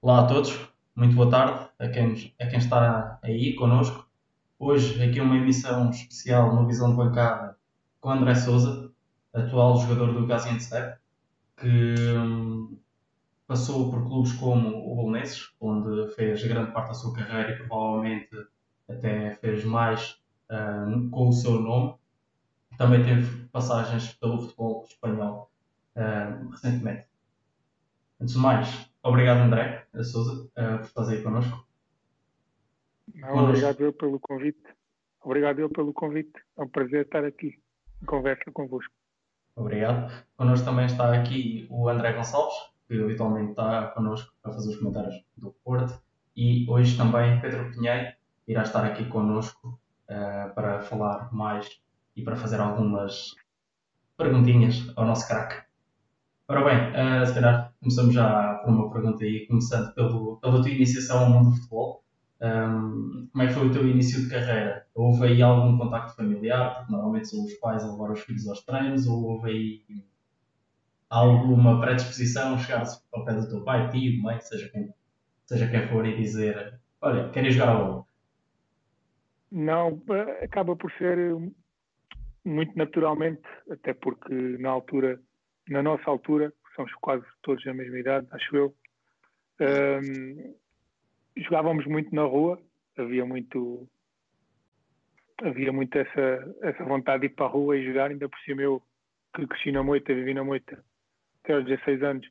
[0.00, 0.56] Olá a todos,
[0.94, 4.08] muito boa tarde a quem, a quem está aí connosco.
[4.56, 7.56] Hoje aqui uma emissão especial no Visão de Bancada
[8.00, 8.92] com André Souza,
[9.34, 11.00] atual jogador do Gaziantep,
[11.56, 12.78] que hum,
[13.48, 18.30] passou por clubes como o Bolonenses, onde fez grande parte da sua carreira e provavelmente
[18.88, 21.96] até fez mais uh, com o seu nome.
[22.76, 25.50] Também teve passagens pelo futebol espanhol
[25.96, 27.04] uh, recentemente.
[28.20, 31.66] Antes de mais, obrigado André Souza por estar aí connosco.
[33.14, 34.62] Não, obrigado eu pelo convite.
[35.22, 36.32] Obrigado eu pelo convite.
[36.56, 37.58] É um prazer estar aqui
[38.02, 38.92] em conversa convosco.
[39.56, 40.12] Obrigado.
[40.36, 42.54] Connosco também está aqui o André Gonçalves,
[42.86, 46.00] que habitualmente está connosco para fazer os comentários do Porto.
[46.36, 48.12] E hoje também Pedro Pinheiro
[48.46, 51.80] irá estar aqui connosco uh, para falar mais
[52.14, 53.34] e para fazer algumas
[54.16, 55.62] perguntinhas ao nosso craque.
[56.46, 60.70] Ora bem, uh, se calhar começamos já por uma pergunta aí, começando pelo, pela tua
[60.70, 62.04] iniciação ao mundo do futebol.
[62.40, 64.86] Um, como é que foi o teu início de carreira?
[64.94, 66.76] Houve aí algum contacto familiar?
[66.76, 69.82] Porque normalmente são os pais a levar os filhos aos treinos, ou houve aí
[71.10, 74.92] alguma predisposição, chegar-se ao pé do teu pai, tio, mãe, seja quem,
[75.46, 78.04] seja quem for, e dizer: Olha, queres jogar a bola?
[79.50, 80.02] Não,
[80.42, 81.34] acaba por ser
[82.44, 85.20] muito naturalmente, até porque na altura
[85.68, 88.74] na nossa altura, somos quase todos da mesma idade, acho eu,
[89.60, 90.54] um,
[91.36, 92.60] jogávamos muito na rua,
[92.96, 93.88] havia muito
[95.42, 98.62] havia muito essa, essa vontade de ir para a rua e jogar, ainda por cima
[98.62, 98.82] eu
[99.34, 100.82] que cresci na moita, vivi na moita
[101.42, 102.28] até aos 16 anos,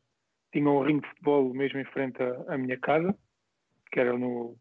[0.52, 2.18] tinha um ringue de futebol mesmo em frente
[2.48, 3.14] à, minha casa,
[3.92, 4.56] que era no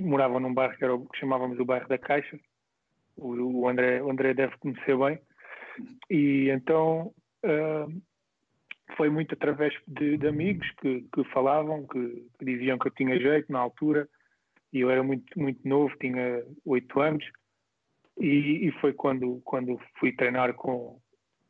[0.00, 2.38] morava num bairro que era o que chamávamos o bairro da Caixa,
[3.16, 5.20] o, o André, o André deve conhecer bem,
[6.10, 8.02] e então uh,
[8.94, 13.18] foi muito através de, de amigos que, que falavam, que, que, diziam que eu tinha
[13.18, 14.08] jeito na altura,
[14.72, 17.24] e eu era muito, muito novo, tinha oito anos,
[18.18, 20.98] e, e, foi quando, quando fui treinar com,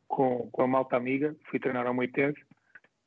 [0.07, 2.41] com, com a malta amiga, fui treinar ao Moitense,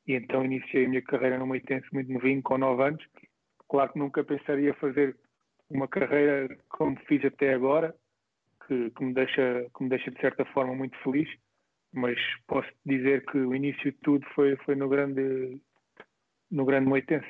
[0.07, 3.05] e então iniciei a minha carreira no Moitense muito novinho, com nove anos.
[3.69, 5.15] Claro que nunca pensaria fazer
[5.69, 7.95] uma carreira como fiz até agora,
[8.67, 11.29] que, que, me deixa, que me deixa de certa forma muito feliz,
[11.93, 15.61] mas posso dizer que o início de tudo foi, foi no grande
[16.49, 17.27] no grande Moitense.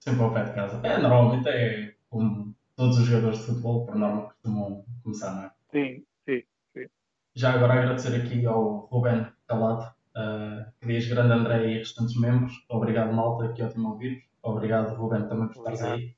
[0.00, 0.86] Sempre ao pé de casa.
[0.86, 5.50] É, normalmente é como todos os jogadores de futebol, por norma, costumam começar, não é?
[5.70, 6.42] Sim, sim,
[6.74, 6.86] sim.
[7.34, 12.52] Já agora agradecer aqui ao Ruben Calado, uh, que diz grande André e restantes membros.
[12.68, 14.24] Obrigado, malta, que ótimo ouvir-vos.
[14.42, 16.16] Obrigado, Ruben, também por estares aí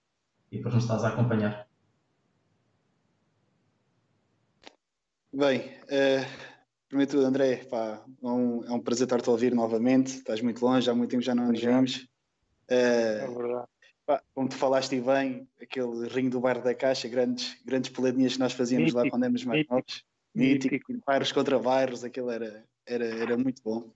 [0.51, 1.67] e por nos estares a acompanhar.
[5.33, 5.61] Bem,
[5.91, 6.48] uh
[6.89, 10.17] Primeiro tudo, André, pá, é, um, é um prazer estar-te a ouvir novamente.
[10.17, 12.09] Estás muito longe, há muito tempo já não nos vemos.
[12.71, 13.69] Uh, é verdade.
[14.07, 18.39] Pá, como tu falaste bem, aquele ringue do bairro da Caixa, grandes, grandes peladinhas que
[18.39, 20.05] nós fazíamos mítico, lá quando éramos mais mítico, novos.
[20.35, 21.05] Mítico, mítico.
[21.07, 23.91] bairros contra bairros, aquilo era, era, era muito bom.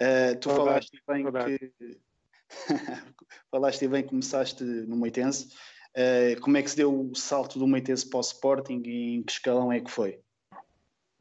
[0.00, 1.58] Uh, tu falaste bem verdade.
[1.58, 1.98] que
[3.50, 5.48] falaste bem que começaste no Moitense.
[5.96, 9.22] Uh, como é que se deu o salto do Moitense para o Sporting e em
[9.24, 10.20] que escalão é que foi?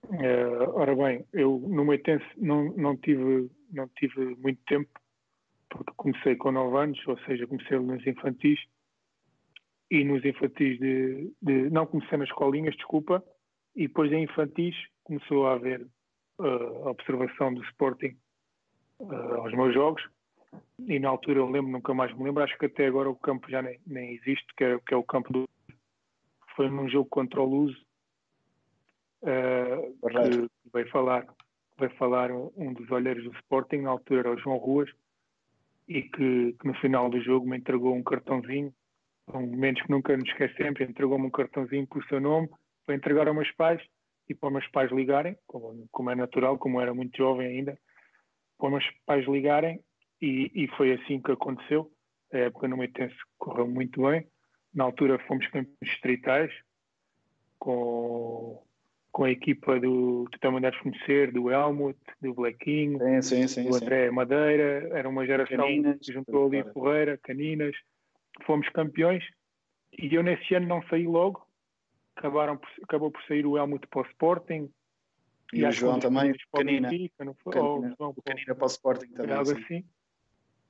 [0.09, 4.89] Uh, ora bem, eu no Meitense não, não, tive, não tive muito tempo,
[5.69, 8.59] porque comecei com 9 anos, ou seja, comecei nos infantis,
[9.89, 13.23] e nos infantis de, de não comecei nas escolinhas, desculpa,
[13.75, 15.85] e depois em infantis começou a haver
[16.39, 18.15] uh, observação do Sporting
[18.99, 20.03] uh, aos meus jogos,
[20.87, 23.49] e na altura eu lembro, nunca mais me lembro, acho que até agora o campo
[23.49, 25.49] já nem, nem existe, que é, que é o campo do.
[26.55, 27.75] Foi num jogo contra o Luz,
[29.25, 31.25] uh, que vai falar,
[31.77, 34.89] vai falar um dos olheiros do Sporting, na altura era o João Ruas,
[35.87, 38.73] e que, que, no final do jogo me entregou um cartãozinho,
[39.33, 42.49] um momentos que nunca nos esquecemos, entregou-me um cartãozinho com o seu nome,
[42.85, 43.81] para entregar aos meus pais
[44.29, 47.77] e para os meus pais ligarem, como, como é natural, como era muito jovem ainda,
[48.57, 49.79] para os meus pais ligarem
[50.21, 51.91] e, e foi assim que aconteceu.
[52.33, 54.27] A época no Meitense correu muito bem.
[54.73, 56.51] Na altura fomos campeões distritais
[57.59, 58.61] com
[59.15, 63.69] com a equipa do, tu também deves conhecer, do Helmut, do Blequinho, sim, sim, sim,
[63.69, 67.73] do André Madeira, era uma geração Caninas, que juntou ali Ferreira, Caninas,
[68.45, 69.23] fomos campeões.
[69.97, 71.47] E eu nesse ano não saí logo,
[72.13, 74.69] acabaram por, acabou por sair o Helmut para o Sporting.
[75.53, 77.53] E, e o João também, Canina, Benfica, não foi?
[77.53, 79.85] Canina, o, João, o Canina para o Sporting também, algo assim.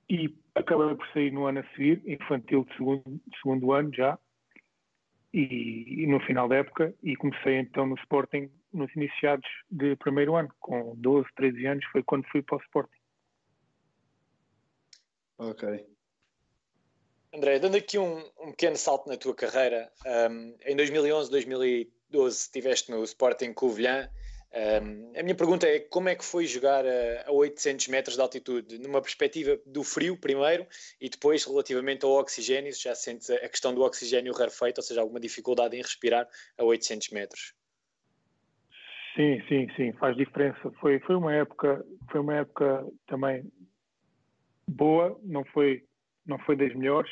[0.07, 4.19] E acabei por sair no ano a seguir, infantil de segundo, de segundo ano já,
[5.35, 10.35] e, e, no final da época e comecei então no Sporting nos iniciados de primeiro
[10.35, 12.99] ano, com 12, 13 anos foi quando fui para o Sporting.
[15.37, 15.85] Ok.
[17.33, 19.91] André, dando aqui um, um, pequeno salto na tua carreira,
[20.31, 24.09] um, em 2011, 2012 estiveste no Sporting Covilhã.
[24.55, 28.21] Um, a minha pergunta é como é que foi jogar a, a 800 metros de
[28.21, 30.65] altitude, numa perspectiva do frio primeiro
[30.99, 35.19] e depois relativamente ao oxigênio, já sentes a questão do oxigênio rarefeito, ou seja, alguma
[35.19, 36.25] dificuldade em respirar
[36.57, 37.53] a 800 metros?
[39.13, 40.71] Sim, sim, sim, faz diferença.
[40.79, 43.43] Foi, foi uma época, foi uma época também
[44.65, 45.83] boa, não foi,
[46.25, 47.11] não foi das melhores,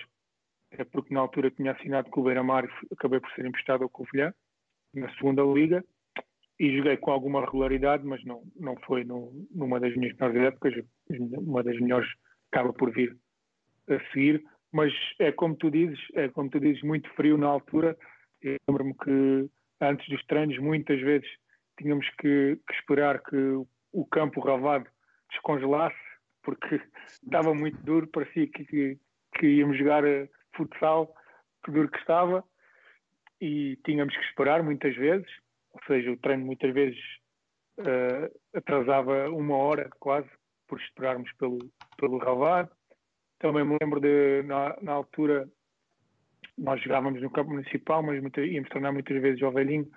[0.71, 3.89] é porque na altura tinha assinado com o Beira-Mar e acabei por ser emprestado ao
[3.89, 4.33] Covilhã,
[4.93, 5.83] na segunda liga,
[6.59, 10.85] e joguei com alguma regularidade, mas não, não foi no, numa das minhas melhores épocas,
[11.09, 12.09] uma das melhores
[12.51, 13.17] acaba por vir
[13.89, 17.97] a seguir, mas é como tu dizes, é como tu dizes, muito frio na altura,
[18.41, 19.49] eu lembro-me que
[19.81, 21.27] antes dos treinos muitas vezes
[21.77, 23.35] tínhamos que, que esperar que
[23.91, 24.87] o campo ravado
[25.31, 25.95] descongelasse,
[26.43, 26.81] porque
[27.23, 28.99] estava muito duro, parecia que, que,
[29.35, 30.03] que íamos jogar
[30.55, 31.13] futsal,
[31.63, 32.43] que duro que estava,
[33.41, 35.27] e tínhamos que esperar muitas vezes,
[35.73, 36.99] ou seja, o treino muitas vezes
[37.79, 40.29] uh, atrasava uma hora quase,
[40.67, 41.59] por esperarmos pelo,
[41.97, 42.69] pelo ravado.
[43.39, 45.49] Também me lembro de, na, na altura,
[46.57, 49.87] nós jogávamos no campo municipal, mas íamos treinar muitas vezes ao velhinho,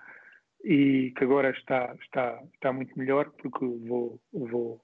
[0.65, 4.81] e que agora está, está, está muito melhor, porque vou, vou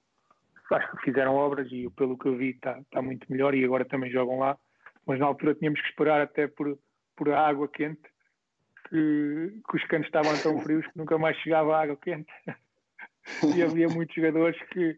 [0.71, 3.83] acho que fizeram obras e pelo que eu vi está, está muito melhor e agora
[3.83, 4.57] também jogam lá
[5.05, 6.77] mas na altura tínhamos que esperar até por,
[7.15, 8.01] por água quente,
[8.93, 12.31] que, os canos estavam tão frios que nunca mais chegava água quente.
[13.55, 14.93] e havia muitos jogadores que,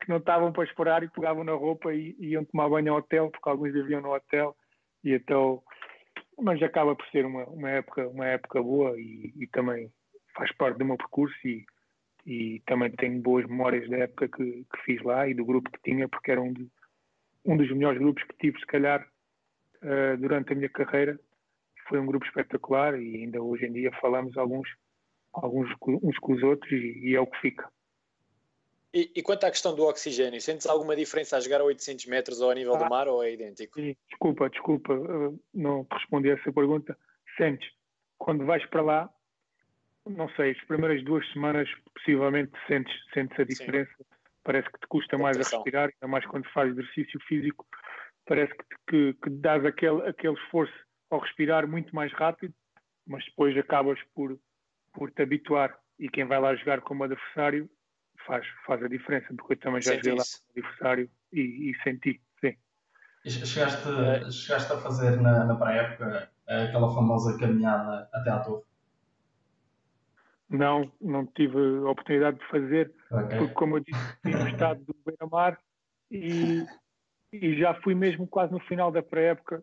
[0.00, 2.98] que não estavam para esperar e pegavam na roupa e, e iam tomar banho ao
[2.98, 4.54] hotel, porque alguns viviam no hotel,
[5.02, 5.62] e então,
[6.38, 9.90] mas acaba por ser uma, uma, época, uma época boa e, e também
[10.34, 11.64] faz parte do meu percurso e,
[12.26, 15.82] e também tenho boas memórias da época que, que, fiz lá e do grupo que
[15.82, 16.68] tinha, porque era um, de,
[17.46, 19.06] um dos melhores grupos que tive, se calhar,
[19.82, 21.18] uh, durante a minha carreira.
[21.90, 24.68] Foi um grupo espetacular e ainda hoje em dia falamos alguns,
[25.32, 27.68] alguns uns com os outros e, e é o que fica.
[28.94, 32.40] E, e, quanto à questão do oxigênio, sentes alguma diferença a jogar a 800 metros
[32.40, 33.80] ou a nível ah, do mar ou é idêntico?
[33.80, 34.94] Sim, desculpa, desculpa,
[35.52, 36.96] não te respondi a essa pergunta.
[37.36, 37.68] Sentes,
[38.18, 39.10] quando vais para lá,
[40.08, 43.94] não sei, as primeiras duas semanas possivelmente sentes, sentes a diferença.
[43.96, 44.04] Sim.
[44.42, 47.66] Parece que te custa mais a respirar, ainda mais quando fazes exercício físico
[48.26, 50.72] parece que, que, que dás aquele, aquele esforço
[51.10, 52.54] ao respirar muito mais rápido,
[53.06, 54.38] mas depois acabas por,
[54.92, 57.68] por te habituar e quem vai lá jogar como adversário
[58.26, 62.20] faz, faz a diferença, porque eu também já joguei lá como adversário e, e senti,
[62.40, 62.56] sim.
[63.26, 68.62] Chegaste, chegaste a fazer na, na pré-época aquela famosa caminhada até à torre?
[70.48, 73.38] Não, não tive a oportunidade de fazer, okay.
[73.38, 75.58] porque como eu disse, tinha estado do Beira-Mar
[76.10, 76.66] e
[77.32, 79.62] e já fui mesmo quase no final da pré-época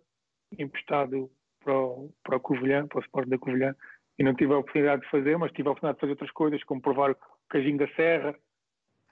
[0.58, 1.30] emprestado
[1.68, 3.76] para o, para o Covilhã, para o Sport da Covilhã,
[4.18, 6.64] e não tive a oportunidade de fazer, mas tive a oportunidade de fazer outras coisas,
[6.64, 7.18] como provar o
[7.50, 8.34] cajinho da serra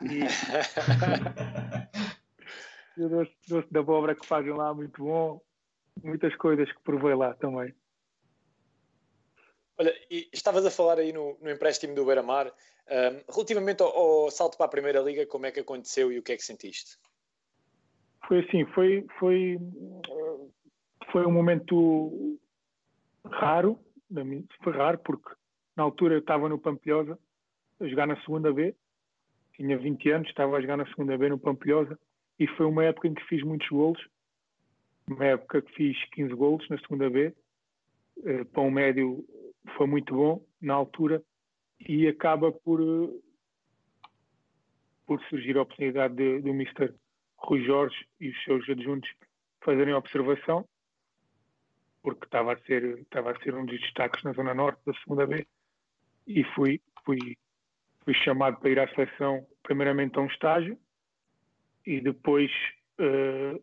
[0.02, 0.22] e,
[2.98, 5.42] e o doce, doce da abóbora que fazem lá, muito bom.
[6.02, 7.76] Muitas coisas que provei lá também.
[9.78, 12.48] Olha, estavas a falar aí no, no empréstimo do Beira-Mar.
[12.48, 16.24] Um, relativamente ao, ao salto para a Primeira Liga, como é que aconteceu e o
[16.24, 16.98] que é que sentiste?
[18.28, 19.58] foi assim, foi, foi,
[21.12, 22.40] foi um momento
[23.32, 23.80] raro,
[24.64, 25.30] foi raro porque
[25.76, 27.18] na altura eu estava no Pampilhosa
[27.80, 28.76] a jogar na segunda B,
[29.54, 32.00] tinha 20 anos, estava a jogar na segunda B no Pampilhosa
[32.40, 34.02] e foi uma época em que fiz muitos golos,
[35.08, 37.34] uma época que fiz 15 golos na segunda B,
[38.26, 39.26] eh, para um médio
[39.78, 41.24] foi muito bom na altura
[41.88, 42.80] e acaba por
[45.06, 46.94] por surgir a oportunidade do Mister
[47.38, 49.10] Rui Jorge e os seus adjuntos
[49.64, 50.68] fazerem observação,
[52.06, 55.26] porque estava a ser, estava a ser um dos destaques na Zona Norte da segunda
[55.26, 55.46] B,
[56.28, 57.36] e fui, fui,
[58.04, 60.78] fui chamado para ir à seleção, primeiramente a um estágio,
[61.84, 62.52] e depois
[63.00, 63.60] uh,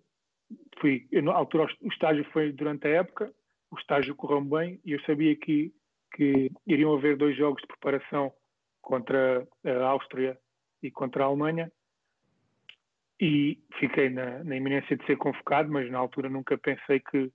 [0.81, 3.33] fui, na altura o estágio foi durante a época,
[3.71, 5.73] o estágio correu bem, e eu sabia que,
[6.13, 8.33] que iriam haver dois jogos de preparação
[8.81, 10.37] contra a Áustria
[10.83, 11.71] e contra a Alemanha,
[13.21, 17.31] e fiquei na, na, iminência de ser convocado, mas na altura nunca pensei que,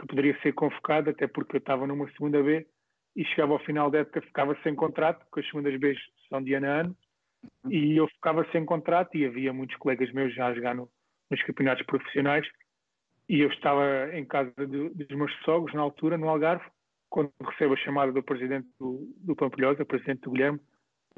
[0.00, 2.66] que poderia ser convocado, até porque eu estava numa segunda B
[3.14, 5.94] e chegava ao final da época ficava sem contrato, porque as segundas B
[6.28, 6.96] são de ano a ano,
[7.68, 10.88] e eu ficava sem contrato e havia muitos colegas meus já a jogar no,
[11.30, 12.46] nos campeonatos profissionais
[13.28, 16.64] e eu estava em casa dos meus sogros na altura, no Algarve,
[17.08, 20.60] quando recebo a chamada do presidente do, do Pampilhosa, presidente do Guilherme,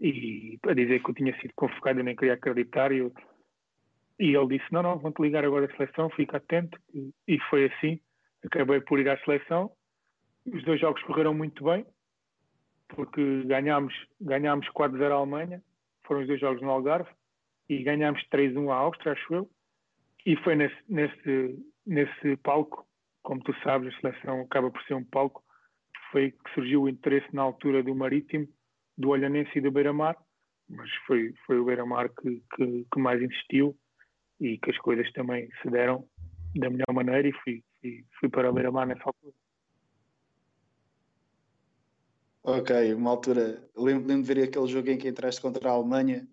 [0.01, 3.13] e a dizer que eu tinha sido convocado, eu nem queria acreditar, e eu
[4.19, 6.79] e ele disse: Não, não, vão-te ligar agora a seleção, fica atento.
[7.27, 7.99] E, foi assim.
[8.45, 9.71] Acabei por ir à seleção.
[10.47, 11.87] Os dois jogos correram muito bem,
[12.89, 15.63] porque ganhámos, ganhámos 4-0 à Alemanha,
[16.05, 17.11] foram os dois jogos no Algarve,
[17.69, 19.51] e ganhámos 3-1 à Áustria, acho eu.
[20.27, 22.87] E foi nesse, nesse, nesse palco,
[23.23, 25.43] como tu sabes, a seleção acaba por ser um palco,
[26.11, 28.47] foi que surgiu o interesse na altura do Marítimo,
[28.97, 30.17] do Olhanense e do Beira-Mar,
[30.69, 33.77] mas foi, foi o Beira-Mar que, que, que, mais insistiu
[34.41, 36.07] e que as coisas também se deram
[36.55, 39.35] da melhor maneira e fui, fui, fui para o Beira-Mar nessa altura.
[42.45, 46.27] Ok, uma altura, lembro, lembro de ver aquele jogo em que entraste contra a Alemanha,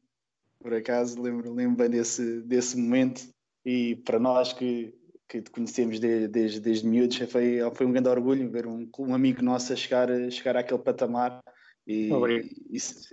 [0.60, 3.28] por acaso, lembro, lembro bem desse, desse momento
[3.64, 4.94] e para nós que,
[5.28, 9.14] que te conhecemos desde, desde, desde miúdos foi, foi um grande orgulho ver um, um
[9.14, 11.44] amigo nosso a chegar, chegar àquele patamar
[11.86, 12.10] e
[12.72, 13.08] isso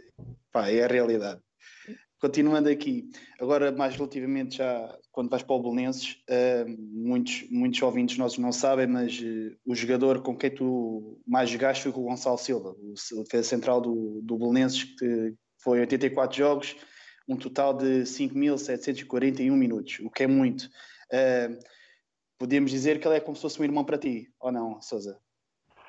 [0.51, 1.41] pá, é a realidade.
[2.19, 8.17] Continuando aqui, agora mais relativamente já quando vais para o Belenenses, uh, muitos, muitos ouvintes
[8.17, 12.05] nossos não sabem, mas uh, o jogador com quem tu mais jogaste foi com o
[12.05, 16.77] Gonçalo Silva, o, o defesa central do, do Belenenses, que foi 84 jogos,
[17.29, 20.71] um total de 5.741 minutos, o que é muito.
[21.13, 21.59] Uh,
[22.39, 25.19] podemos dizer que ele é como se fosse um irmão para ti, ou não, Souza?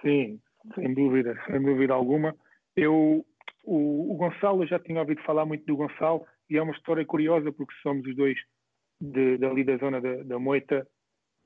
[0.02, 0.40] Sim,
[0.74, 2.36] sem dúvida, sem dúvida alguma.
[2.76, 3.26] Eu,
[3.68, 7.06] o, o Gonçalo, eu já tinha ouvido falar muito do Gonçalo e é uma história
[7.06, 8.40] curiosa porque somos os dois
[9.00, 10.88] de, dali da zona da, da Moita,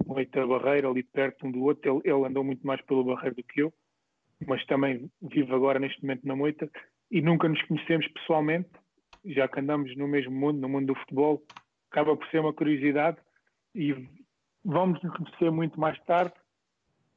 [0.06, 2.00] Moita Barreira, ali perto um do outro.
[2.06, 3.74] Ele, ele andou muito mais pelo Barreiro do que eu,
[4.46, 6.70] mas também vive agora neste momento na Moita
[7.10, 8.70] e nunca nos conhecemos pessoalmente,
[9.26, 11.44] já que andamos no mesmo mundo, no mundo do futebol,
[11.90, 13.18] acaba por ser uma curiosidade
[13.74, 13.94] e
[14.64, 16.36] vamos nos conhecer muito mais tarde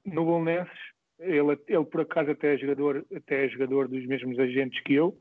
[0.02, 4.80] no Bolonenses ele, ele por acaso até é jogador, até é jogador dos mesmos agentes
[4.82, 5.16] que eu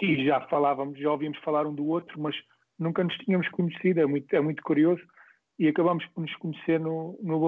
[0.00, 2.36] e já falávamos, já ouvíamos falar um do outro, mas
[2.78, 5.02] nunca nos tínhamos conhecido, é muito, é muito curioso.
[5.58, 7.40] E acabamos por nos conhecer no, no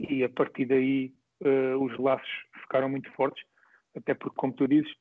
[0.00, 2.28] e a partir daí uh, os laços
[2.60, 3.42] ficaram muito fortes,
[3.96, 4.92] até porque como tu dizes,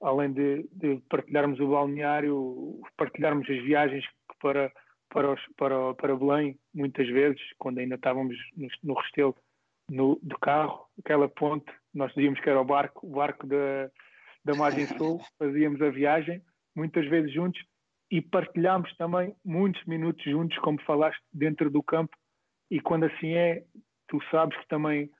[0.00, 4.04] além de, de partilharmos o balneário, partilharmos as viagens
[4.40, 4.72] para,
[5.10, 9.36] para, os, para, para Belém, muitas vezes, quando ainda estávamos no, no Restelo,
[9.90, 13.90] no, de carro, aquela ponte, nós dizíamos que era o barco, o barco da,
[14.44, 16.42] da margem sul, fazíamos a viagem,
[16.74, 17.60] muitas vezes juntos,
[18.10, 22.16] e partilhámos também muitos minutos juntos, como falaste, dentro do campo,
[22.70, 23.64] e quando assim é,
[24.08, 25.10] tu sabes que também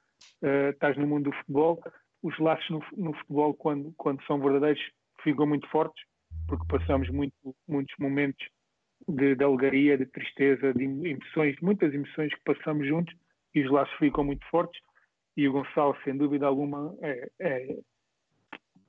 [0.42, 1.82] uh, estás no mundo do futebol,
[2.22, 4.82] os laços no, no, futebol, quando, quando são verdadeiros,
[5.22, 6.04] ficam muito fortes,
[6.48, 7.34] porque passamos muito,
[7.68, 8.46] muitos momentos
[9.08, 13.14] de, de alegria, de tristeza, de emoções, muitas emoções que passamos juntos,
[13.56, 14.80] e os laços ficam muito fortes.
[15.34, 17.76] E o Gonçalo, sem dúvida alguma, é, é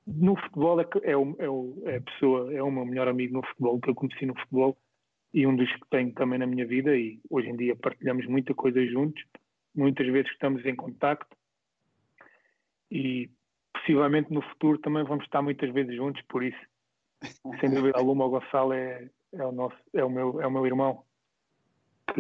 [0.06, 3.34] no futebol é, é, o, é, o, é, a pessoa, é o meu melhor amigo
[3.34, 4.78] no futebol que eu conheci no futebol
[5.34, 8.54] e um dos que tenho também na minha vida e hoje em dia partilhamos muita
[8.54, 9.22] coisa juntos,
[9.76, 11.36] muitas vezes estamos em contacto
[12.90, 13.30] e
[13.74, 16.60] possivelmente no futuro também vamos estar muitas vezes juntos, por isso
[17.60, 20.66] sem dúvida alguma o Gonçalo é, é o nosso, é o meu, é o meu
[20.66, 21.04] irmão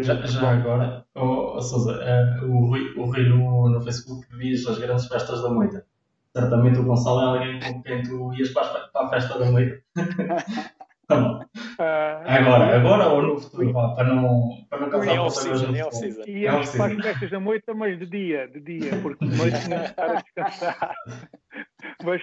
[0.03, 4.65] já, já agora, oh, oh Sousa, uh, o Rui, o Rui no, no Facebook diz
[4.67, 5.85] as grandes festas da moita.
[6.35, 9.51] Certamente o Gonçalo é alguém com quem tu ias para a, para a festa da
[9.51, 9.81] moita.
[11.09, 11.41] Uh,
[11.79, 16.29] agora, agora ou no futuro, pá, para não, para não causar problemas no futuro.
[16.29, 19.83] Íamos para as festas da moita, mas de dia, de dia, porque de noite não
[19.83, 20.95] estar a descansar.
[22.03, 22.21] mas,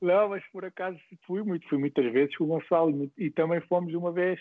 [0.00, 3.60] não, mas por acaso fui, muito, fui muitas vezes com o Gonçalo e, e também
[3.62, 4.38] fomos uma vez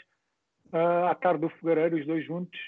[0.72, 2.60] uh, à tarde do fogareiro, os dois juntos,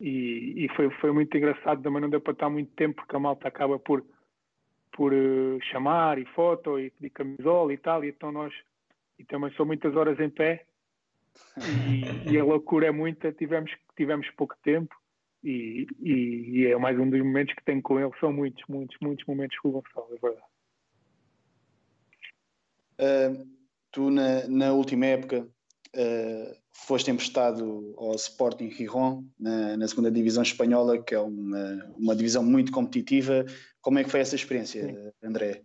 [0.00, 3.18] e, e, foi, foi muito engraçado, também não deu para estar muito tempo, porque a
[3.18, 4.04] malta acaba por,
[4.92, 8.52] por uh, chamar e foto e pedir camisola e tal, e então nós,
[9.18, 10.64] e também são muitas horas em pé,
[11.58, 14.94] e, e a loucura é muita, tivemos, tivemos pouco tempo,
[15.44, 16.12] e, e,
[16.60, 19.58] e, é mais um dos momentos que tenho com ele, são muitos, muitos, muitos momentos
[19.58, 20.50] com o Gonçalo, é verdade.
[23.00, 23.48] Uh,
[23.92, 25.46] tu na, na última época
[25.96, 32.16] uh, foste emprestado ao Sporting Gijón, na, na, segunda divisão espanhola, que é uma, uma
[32.16, 33.44] divisão muito competitiva.
[33.80, 35.12] Como é que foi essa experiência, Sim.
[35.22, 35.62] André?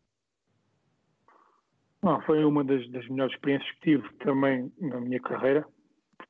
[2.01, 5.67] Não, foi uma das, das, melhores experiências que tive também na minha carreira.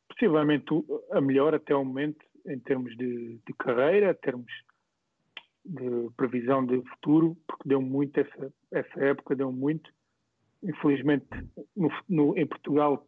[0.07, 0.65] Possivelmente
[1.11, 4.51] a melhor até o momento, em termos de, de carreira, em termos
[5.65, 9.89] de previsão de futuro, porque deu muito essa, essa época, deu muito.
[10.63, 11.27] Infelizmente,
[11.75, 13.05] no, no, em Portugal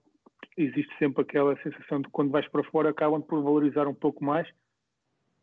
[0.58, 4.48] existe sempre aquela sensação de quando vais para fora acabam por valorizar um pouco mais.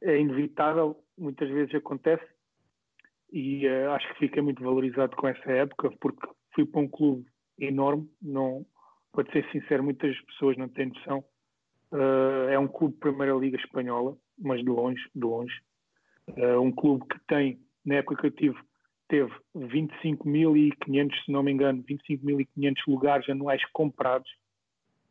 [0.03, 2.25] É inevitável, muitas vezes acontece,
[3.33, 7.27] e uh, acho que fiquei muito valorizado com essa época, porque fui para um clube
[7.59, 8.67] enorme, não,
[9.13, 11.25] pode ser sincero, muitas pessoas não têm noção.
[11.91, 15.55] Uh, é um clube de Primeira Liga Espanhola, mas de longe, de longe.
[16.29, 18.59] Uh, um clube que tem, na época que eu tive,
[19.09, 24.31] teve 25.500, se não me engano, 25.500 lugares anuais comprados.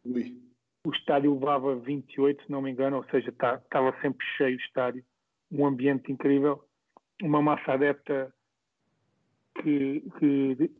[0.05, 0.38] Ui.
[0.86, 4.62] O estádio levava 28, se não me engano, ou seja, estava tá, sempre cheio o
[4.62, 5.03] estádio.
[5.51, 6.63] Um ambiente incrível,
[7.22, 8.33] uma massa adepta
[9.62, 10.72] que, que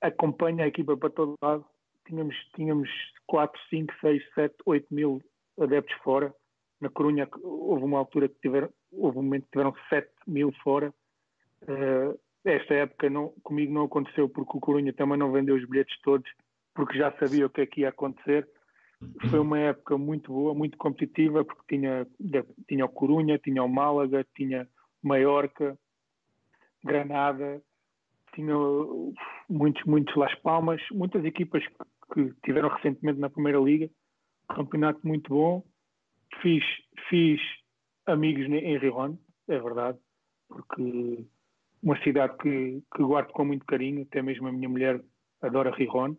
[0.00, 1.64] acompanha a equipa para todo lado.
[2.06, 2.88] Tínhamos, tínhamos
[3.26, 5.22] 4, 5, 6, 7, 8 mil
[5.60, 6.32] adeptos fora.
[6.80, 10.94] Na Corunha houve uma altura que tiveram, houve um momento que tiveram 7 mil fora.
[11.62, 16.00] Uh, esta época não, comigo não aconteceu porque o Corunha também não vendeu os bilhetes
[16.02, 16.30] todos,
[16.74, 18.48] porque já sabia o que é que ia acontecer.
[19.30, 22.06] Foi uma época muito boa, muito competitiva, porque tinha,
[22.66, 24.68] tinha o Corunha, tinha o Málaga, tinha
[25.02, 25.78] Maiorca,
[26.84, 27.62] Granada,
[28.34, 28.54] tinha
[29.48, 31.62] muitos, muitos Las Palmas, muitas equipas
[32.12, 33.88] que tiveram recentemente na Primeira Liga.
[34.48, 35.64] Campeonato muito bom.
[36.40, 36.64] Fiz,
[37.08, 37.40] fiz
[38.06, 39.16] amigos em Rijon,
[39.48, 39.98] é verdade,
[40.48, 41.26] porque
[41.82, 45.02] uma cidade que, que guardo com muito carinho, até mesmo a minha mulher
[45.40, 46.16] adora Rijon.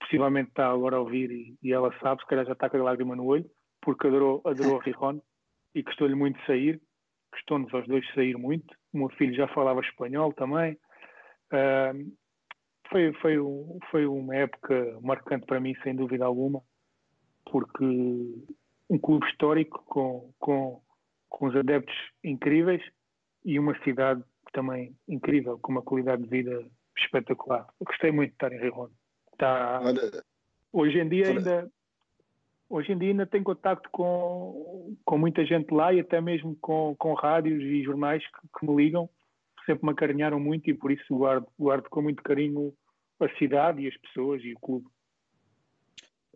[0.00, 2.82] Possivelmente está agora a ouvir e, e, ela sabe, se calhar já está com a
[2.82, 3.48] lágrima no olho,
[3.80, 5.20] porque adorou, adorou Rijon
[5.74, 6.80] e gostou-lhe muito de sair.
[7.32, 8.74] Gostou-nos aos dois de sair muito.
[8.92, 10.78] O meu filho já falava espanhol também.
[11.52, 12.16] Uh,
[12.90, 13.36] foi, foi,
[13.90, 16.62] foi uma época marcante para mim, sem dúvida alguma,
[17.50, 17.84] porque
[18.88, 20.82] um clube histórico com, com,
[21.28, 22.82] com os adeptos incríveis
[23.44, 27.66] e uma cidade também incrível, com uma qualidade de vida espetacular.
[27.80, 28.90] Eu gostei muito de estar em Rio
[29.38, 29.80] Está...
[30.72, 31.70] Hoje em dia ainda
[32.70, 36.94] hoje em dia ainda tenho contacto com, com muita gente lá e até mesmo com,
[36.98, 39.08] com rádios e jornais que, que me ligam
[39.68, 42.74] sempre me acarinharam muito e por isso guardo, guardo com muito carinho
[43.20, 44.86] a cidade e as pessoas e o clube.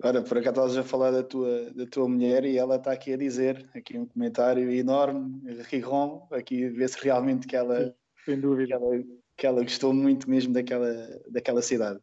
[0.03, 3.13] Ora, por acaso estavas a falar da tua, da tua mulher e ela está aqui
[3.13, 5.41] a dizer, aqui um comentário enorme,
[5.71, 7.95] Rigon, aqui vê-se realmente que ela,
[8.25, 8.67] Sem dúvida.
[8.67, 9.05] Que ela,
[9.37, 10.93] que ela gostou muito mesmo daquela,
[11.31, 12.01] daquela cidade.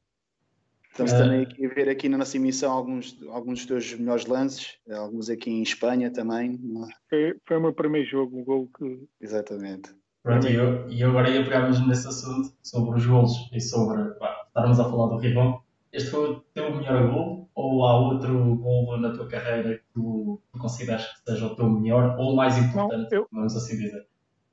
[0.91, 4.77] Estamos também aqui a ver aqui na nossa emissão alguns, alguns dos teus melhores lances,
[4.91, 6.53] alguns aqui em Espanha também.
[6.53, 6.93] É?
[7.09, 9.07] Foi, foi o meu primeiro jogo, um gol que.
[9.21, 9.91] Exatamente.
[10.21, 14.03] Pronto, e eu, eu agora ia pegar mesmo nesse assunto sobre os golos e sobre
[14.15, 15.61] pá, estarmos a falar do Ribon.
[15.93, 20.41] Este foi o teu melhor gol ou há outro golo na tua carreira que tu,
[20.51, 23.77] tu consideras que seja o teu melhor ou o mais importante, Não, eu, vamos assim
[23.77, 24.05] dizer?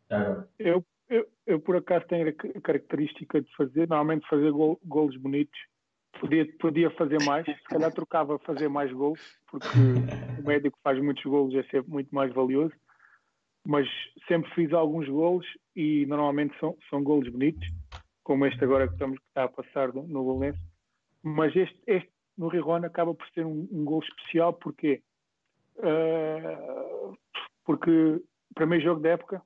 [0.09, 0.49] agora.
[0.59, 5.59] Eu, eu, eu, por acaso tenho a característica de fazer, normalmente fazer gol, golos bonitos.
[6.21, 9.69] Podia, podia fazer mais, se calhar trocava fazer mais gols, porque
[10.39, 12.73] o médico faz muitos golos é sempre muito mais valioso
[13.67, 13.89] mas
[14.29, 17.69] sempre fiz alguns golos e normalmente são, são golos bonitos,
[18.23, 20.55] como este agora que estamos que está a passar no, no.
[21.23, 25.03] Mas este, este no Rirona acaba por ser um, um gol especial porque
[25.79, 27.17] uh,
[27.65, 28.23] porque
[28.55, 29.43] primeiro jogo da época,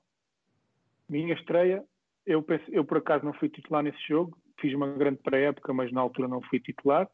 [1.09, 1.83] minha estreia,
[2.26, 5.90] eu, penso, eu por acaso não fui titular nesse jogo, fiz uma grande pré-época, mas
[5.92, 7.09] na altura não fui titular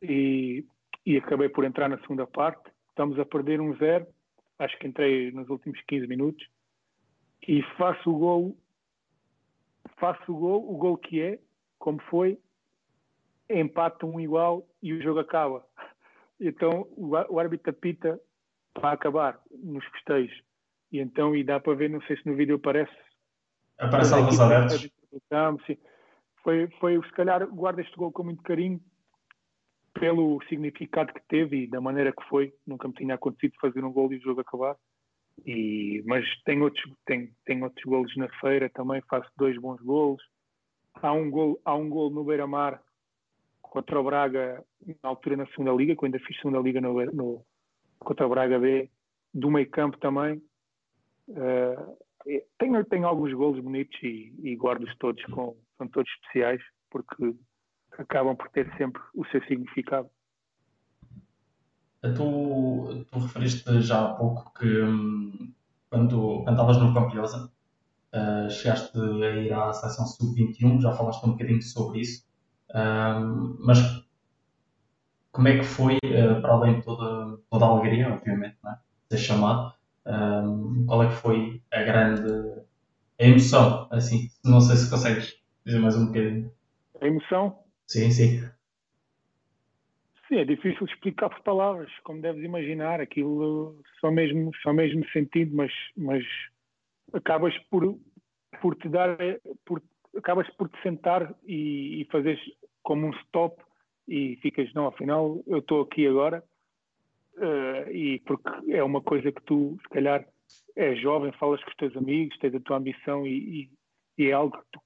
[0.00, 0.64] e,
[1.06, 2.70] e acabei por entrar na segunda parte.
[2.90, 4.06] Estamos a perder um zero
[4.62, 6.46] acho que entrei nos últimos 15 minutos
[7.46, 8.56] e faço o gol,
[9.96, 11.38] faço o gol, o gol que é,
[11.78, 12.38] como foi,
[13.50, 15.66] empate um igual e o jogo acaba.
[16.40, 18.20] Então o, o árbitro apita
[18.72, 20.42] para acabar nos festejos.
[20.90, 22.92] E então, e dá para ver, não sei se no vídeo aparece.
[23.78, 24.88] Aparece alguns alertas.
[26.42, 28.80] Foi, foi, se calhar, guardo este gol com muito carinho
[29.94, 32.52] pelo significado que teve e da maneira que foi.
[32.66, 34.76] Nunca me tinha acontecido fazer um gol e o jogo acabar.
[35.46, 40.22] E, mas tem outros, tem, tem outros golos na feira também, faço dois bons golos.
[40.94, 42.82] Há um gol, há um gol no Beira-Mar
[43.62, 44.62] contra o Braga,
[45.02, 47.44] na altura na segunda liga, quando ainda fiz segunda liga no, no,
[47.98, 48.90] contra o Braga B,
[49.32, 50.42] do meio campo também.
[51.28, 51.96] Uh,
[52.58, 57.34] tenho, tenho alguns golos bonitos e, e guardo-os todos, com, são todos especiais, porque
[57.98, 60.08] acabam por ter sempre o seu significado.
[62.02, 65.52] Tu, tu referiste já há pouco que hum,
[65.88, 67.50] quando, estavas no Campiosa
[68.12, 72.26] uh, chegaste a ir à seleção sub-21, já falaste um bocadinho sobre isso,
[72.70, 73.78] uh, mas
[75.30, 78.78] como é que foi, uh, para além de toda, toda a alegria, obviamente, não é?
[79.10, 79.72] ser chamado,
[80.06, 82.62] hum, qual é que foi a grande
[83.20, 86.52] a emoção, assim, não sei se consegues dizer mais um bocadinho.
[87.00, 87.58] A emoção?
[87.86, 88.40] Sim, sim.
[90.28, 95.54] Sim, é difícil explicar por palavras, como deves imaginar, aquilo só mesmo, só mesmo sentido,
[95.54, 96.24] mas, mas
[97.12, 97.98] acabas por,
[98.60, 99.16] por te dar,
[99.64, 99.82] por,
[100.16, 102.40] acabas por te sentar e, e fazeres
[102.82, 103.62] como um stop
[104.08, 106.42] e ficas, não, afinal eu estou aqui agora
[107.36, 110.26] uh, e porque é uma coisa que tu se calhar
[110.76, 113.70] és jovem, falas com os teus amigos, tens a tua ambição e,
[114.18, 114.80] e, e é algo que, tu,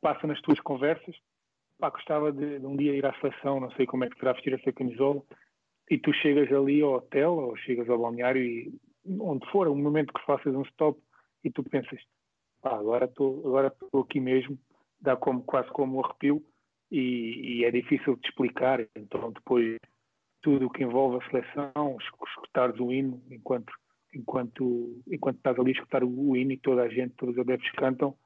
[0.00, 1.16] passa nas tuas conversas.
[1.78, 4.32] Pá, gostava de, de, um dia ir à seleção, não sei como é que será
[4.32, 5.22] vestir essa camisola,
[5.90, 8.72] e tu chegas ali ao hotel ou chegas ao balneário e
[9.18, 11.00] onde for, um momento que faças um stop
[11.42, 11.98] e tu pensas,
[12.60, 14.58] pá, agora estou agora aqui mesmo,
[15.00, 16.44] dá como, quase como um arrepio
[16.90, 18.86] e, e, é difícil de explicar.
[18.96, 19.78] Então, depois,
[20.42, 23.72] tudo o que envolve a seleção, escutares o hino enquanto,
[24.14, 27.70] enquanto, enquanto estás ali a escutar o, hino e toda a gente, todos os adeptos
[27.72, 28.16] cantam,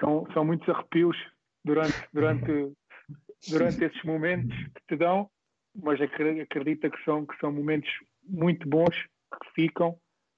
[0.00, 1.16] são, são muitos arrepios
[1.64, 2.46] durante, durante,
[3.48, 5.30] durante esses momentos que te dão,
[5.74, 7.90] mas acredita que são, que são momentos
[8.24, 9.92] muito bons que ficam,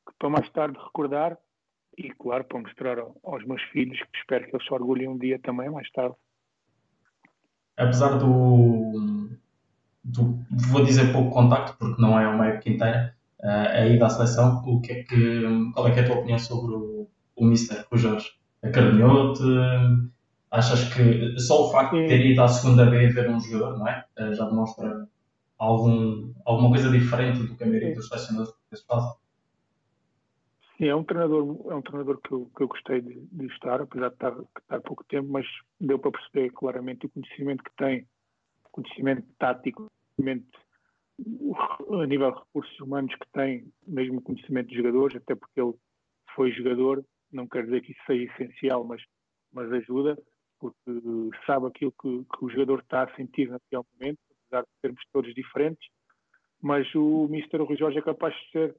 [0.07, 1.37] que para mais tarde recordar
[1.97, 5.39] e, claro, para mostrar aos meus filhos, que espero que eles se orgulhem um dia
[5.39, 6.15] também, mais tarde.
[7.77, 9.31] Apesar do,
[10.05, 14.11] do vou dizer pouco contacto, porque não é uma época inteira, uh, a ida à
[14.11, 17.45] seleção, o que é que, qual é, que é a tua opinião sobre o, o
[17.45, 18.40] Mister, o Jorge?
[18.63, 19.43] Acarinhou-te?
[20.51, 23.87] Achas que só o facto de ter ido à segunda B ver um jogador, não
[23.87, 24.05] é?
[24.19, 25.09] Uh, já demonstra
[25.57, 28.55] algum, alguma coisa diferente do que a maioria dos selecionadores
[28.89, 29.13] fazem?
[30.77, 33.81] Sim, é um treinador, é um treinador que eu, que eu gostei de, de estar,
[33.81, 35.47] apesar de estar, de estar pouco tempo, mas
[35.79, 38.07] deu para perceber claramente o conhecimento que tem,
[38.73, 40.59] conhecimento tático, conhecimento
[42.03, 45.75] a nível de recursos humanos que tem, mesmo conhecimento de jogadores, até porque ele
[46.35, 49.03] foi jogador, não quer dizer que isso seja essencial, mas,
[49.53, 50.19] mas ajuda,
[50.59, 50.91] porque
[51.47, 55.35] sabe aquilo que, que o jogador está a sentir naquele momento, apesar de sermos todos
[55.35, 55.89] diferentes,
[56.61, 57.59] mas o Mr.
[57.59, 58.77] Rui Jorge é capaz de ser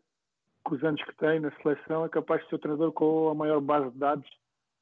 [0.63, 3.35] com os anos que tem na seleção, é capaz de ser o treinador com a
[3.35, 4.29] maior base de dados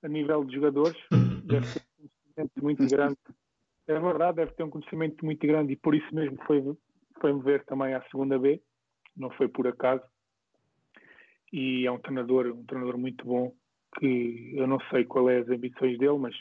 [0.04, 0.98] a nível de jogadores.
[1.46, 3.18] Deve ter um conhecimento muito grande.
[3.88, 6.62] É verdade, deve ter um conhecimento muito grande e por isso mesmo foi,
[7.20, 8.62] foi me ver também à segunda B,
[9.16, 10.04] não foi por acaso.
[11.52, 13.54] E é um treinador, um treinador muito bom
[13.98, 16.36] que eu não sei qual é as ambições dele, mas,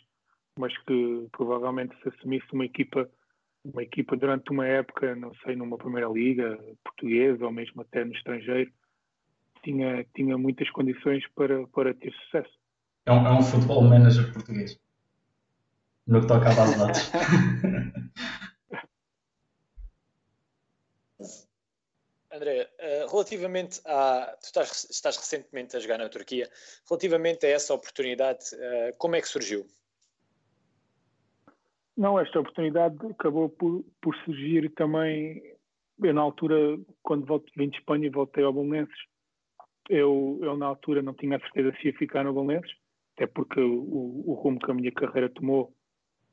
[0.59, 3.09] mas que provavelmente se assumisse uma equipa
[3.65, 8.13] uma equipa durante uma época, não sei, numa primeira liga portuguesa ou mesmo até no
[8.13, 8.71] estrangeiro,
[9.63, 12.53] tinha, tinha muitas condições para, para ter sucesso.
[13.07, 14.79] É um, é um futebol manager português.
[16.07, 17.11] No que toca a base de dados.
[22.31, 24.37] André, eh, relativamente a.
[24.41, 26.49] Tu estás, estás, recentemente a jogar na Turquia.
[26.89, 29.67] Relativamente a essa oportunidade, eh, como é que surgiu?
[31.97, 35.57] Não, esta oportunidade acabou por, por surgir também.
[36.01, 38.97] Eu, na altura, quando volto, vim de Espanha, voltei ao Bolonenses
[39.89, 42.73] eu, eu, na altura, não tinha a certeza se ia ficar no Valenços,
[43.17, 45.75] até porque o, o rumo que a minha carreira tomou,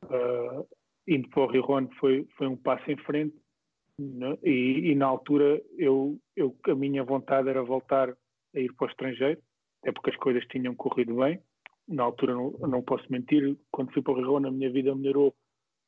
[0.03, 0.67] uh,
[1.07, 1.65] indo para o Rio
[1.99, 3.35] foi, foi um passo em frente.
[3.99, 4.37] Né?
[4.43, 8.09] E, e, na altura, eu, eu, a minha vontade era voltar
[8.55, 9.41] a ir para o estrangeiro,
[9.81, 11.39] até porque as coisas tinham corrido bem.
[11.87, 15.33] Na altura, não, não posso mentir, quando fui para o Rio a minha vida melhorou,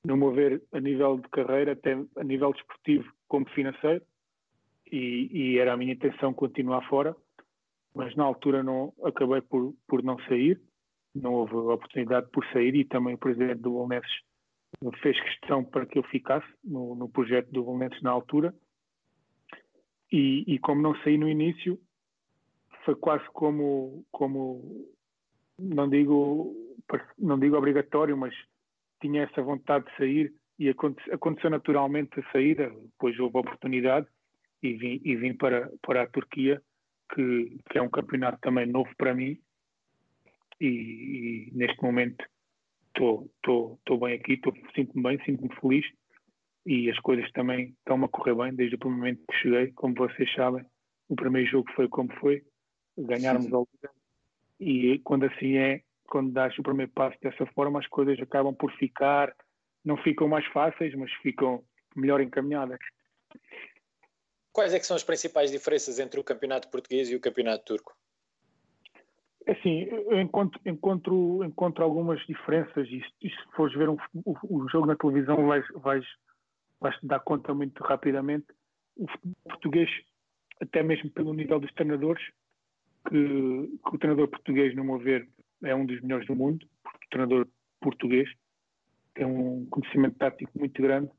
[0.06, 4.04] no meu ver, a nível de carreira, até a nível desportivo como financeiro.
[4.89, 7.15] E, e, era a minha intenção continuar fora
[7.98, 10.62] mas na altura não acabei por, por não sair,
[11.15, 14.22] não houve oportunidade por sair e também o presidente do Bolonenses
[15.02, 18.54] fez questão para que eu ficasse no, no projeto do Bolonenses na altura.
[20.12, 21.80] E, e, como não saí no início
[22.86, 24.88] foi quase como como
[25.60, 26.56] não digo
[27.18, 28.34] não digo obrigatório mas
[29.02, 34.08] tinha essa vontade de sair e aconteceu naturalmente a saída depois houve oportunidade
[34.62, 36.62] e vim, e vim para, para a Turquia
[37.13, 39.40] que, que é um campeonato também novo para mim.
[40.60, 42.26] E, e neste momento
[42.98, 44.40] estou bem aqui,
[44.76, 45.86] sinto-me bem, sinto-me feliz
[46.66, 50.32] e as coisas também estão-me a correr bem desde o momento que cheguei, como vocês
[50.34, 50.66] sabem,
[51.08, 52.44] o primeiro jogo foi como foi,
[52.98, 53.68] ganharmos ao
[54.60, 58.72] e quando assim é, quando dás o primeiro passo dessa forma, as coisas acabam por
[58.74, 59.34] ficar,
[59.84, 61.64] não ficam mais fáceis, mas ficam
[61.96, 62.80] melhor encaminhadas.
[64.52, 67.96] Quais é que são as principais diferenças entre o campeonato português e o campeonato turco?
[69.48, 74.36] É assim, eu encontro, encontro, encontro algumas diferenças e, e se fores ver um, o,
[74.44, 76.06] o, jogo na televisão vais, vais,
[76.82, 78.46] vais te dar conta muito rapidamente.
[78.98, 79.08] O
[79.48, 79.90] português,
[80.62, 82.22] até mesmo pelo nível dos treinadores,
[83.08, 85.26] que, que, o treinador português, no meu ver,
[85.64, 87.48] é um dos melhores do mundo, o treinador
[87.80, 88.30] português
[89.16, 91.10] tem um conhecimento tático muito grande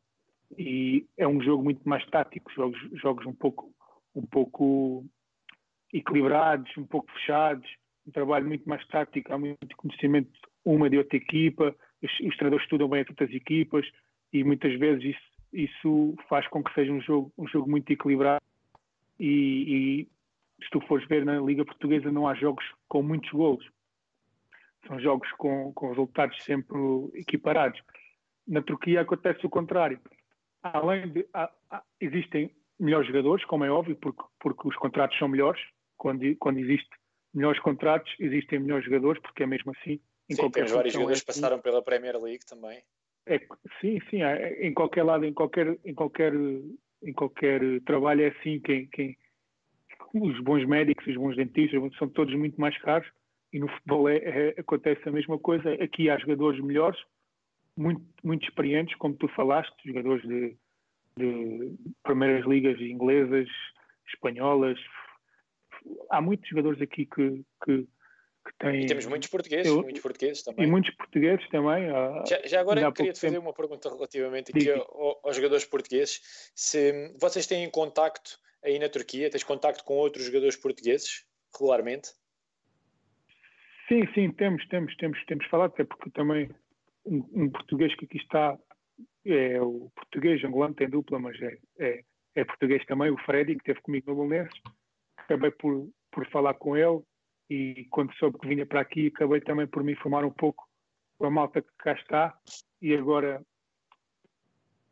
[0.59, 3.73] e é um jogo muito mais tático, jogos, jogos um pouco
[4.15, 5.07] um pouco
[5.95, 7.67] equilibrados, um pouco fechados,
[8.09, 10.31] um trabalho muito mais tático, há muito conhecimento
[10.65, 13.87] uma de outra equipa, os, os treinadores estudam bem as outras equipas
[14.33, 18.43] e muitas vezes isso, isso faz com que seja um jogo, um jogo muito equilibrado
[19.21, 20.07] e,
[20.59, 23.67] e se tu fores ver na Liga Portuguesa, não há jogos com muitos golos.
[24.87, 26.79] São jogos com, com resultados sempre
[27.15, 27.81] equiparados.
[28.47, 30.01] Na Turquia acontece o contrário.
[30.63, 31.27] Além de.
[31.33, 35.61] Há, há, existem melhores jogadores, como é óbvio, porque, porque os contratos são melhores.
[35.97, 36.89] Quando, quando existe
[37.35, 40.01] melhores contratos, existem melhores jogadores, porque é mesmo assim.
[40.29, 41.41] Em sim, temos vários jogadores que é assim.
[41.41, 42.83] passaram pela Premier League também.
[43.27, 43.39] É,
[43.81, 46.33] sim, sim, é, em qualquer lado, em qualquer, em qualquer,
[47.03, 48.61] em qualquer trabalho é assim.
[48.61, 49.17] Quem, quem,
[50.15, 53.09] os bons médicos, os bons dentistas são todos muito mais caros
[53.53, 55.73] e no futebol é, é, acontece a mesma coisa.
[55.75, 56.99] Aqui há jogadores melhores,
[57.77, 60.57] muito, muito experientes, como tu falaste, jogadores de,
[61.17, 63.49] de primeiras ligas inglesas,
[64.07, 64.79] espanholas.
[66.11, 67.89] Há muitos jogadores aqui que, que
[68.49, 68.83] que tem.
[68.83, 70.67] E temos muitos portugueses, eu, muitos portugueses também.
[70.67, 71.89] E muitos portugueses também.
[72.27, 76.51] Já, já agora queria te fazer uma pergunta relativamente aqui aos, aos jogadores portugueses.
[76.55, 82.11] Se vocês têm contacto aí na Turquia, tens contacto com outros jogadores portugueses regularmente?
[83.89, 86.51] Sim, sim, temos, temos, temos, temos falado, até porque também
[87.07, 88.59] um, um português que aqui está
[89.25, 93.61] é o português angolano, tem dupla, mas é, é, é português também, o Freddy, que
[93.61, 94.61] esteve comigo no Bolonenses.
[95.29, 97.03] Acabei por, por falar com ele,
[97.51, 100.67] e quando soube que vinha para aqui, acabei também por me informar um pouco
[101.19, 102.35] com a malta que cá está.
[102.81, 103.45] E agora,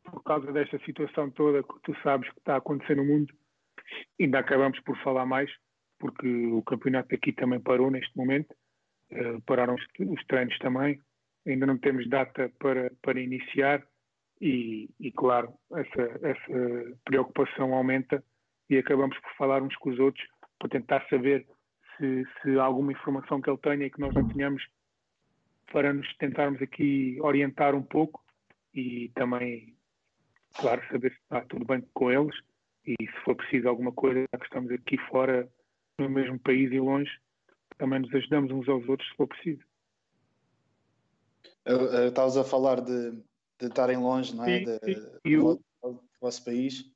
[0.05, 3.33] por causa desta situação toda que tu sabes que está a acontecer no mundo,
[4.21, 5.51] ainda acabamos por falar mais,
[5.99, 8.55] porque o campeonato aqui também parou neste momento,
[9.13, 11.01] uh, pararam os, os, treinos também,
[11.47, 13.83] ainda não temos data para, para iniciar
[14.41, 18.23] e, e claro, essa, essa preocupação aumenta
[18.69, 20.27] e acabamos por falar uns com os outros
[20.59, 21.47] para tentar saber
[21.97, 24.67] se, se há alguma informação que ele tenha e que nós não tenhamos
[25.73, 28.25] para nos tentarmos aqui orientar um pouco
[28.75, 29.75] e também,
[30.55, 32.35] claro, saber se está tudo bem com eles
[32.87, 35.49] e se for preciso alguma coisa, já que estamos aqui fora,
[35.99, 37.11] no mesmo país e longe,
[37.79, 39.63] também nos ajudamos uns aos outros se for preciso.
[42.07, 43.13] Estavas a falar de,
[43.59, 44.59] de estarem longe, não é?
[44.59, 45.37] Sim, de, sim.
[45.37, 46.96] Do, do vosso país.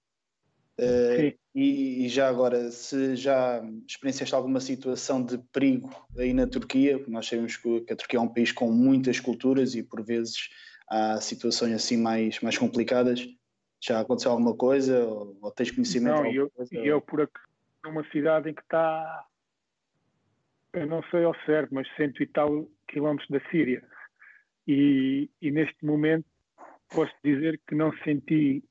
[0.80, 6.98] Uh, e, e, já agora, se já experienciaste alguma situação de perigo aí na Turquia,
[7.06, 10.48] nós sabemos que, que, a Turquia é um país com muitas culturas e por vezes
[10.88, 13.28] há situações assim mais, mais complicadas.
[13.78, 16.22] Já aconteceu alguma coisa ou, ou tens conhecimento?
[16.22, 17.40] Não, eu, coisa, eu por aqui,
[17.84, 19.26] numa cidade em que está,
[20.72, 23.84] eu não sei ao certo, mas cento e tal quilómetros da Síria.
[24.66, 26.26] E, e neste momento
[26.88, 28.64] posso dizer que não senti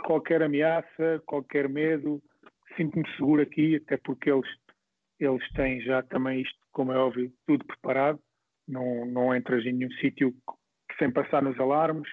[0.00, 2.22] qualquer ameaça, qualquer medo,
[2.76, 4.48] sinto-me seguro aqui, até porque eles,
[5.18, 8.18] eles têm já também isto, como é óbvio, tudo preparado.
[8.66, 10.32] Não, não entras em nenhum sítio
[10.98, 12.08] sem passar nos alarmes.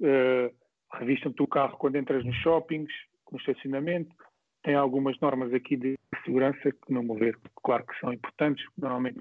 [0.00, 0.52] Uh,
[0.92, 2.92] Revistam-te o carro quando entras nos shoppings,
[3.30, 4.14] no estacionamento.
[4.62, 8.64] Tem algumas normas aqui de segurança que, não vou ver, claro que são importantes.
[8.78, 9.20] Normalmente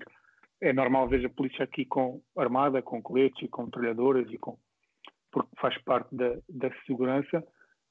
[0.62, 4.58] é normal ver a polícia aqui com armada, com coletes e com metralhadoras e com
[5.32, 7.44] porque faz parte da, da segurança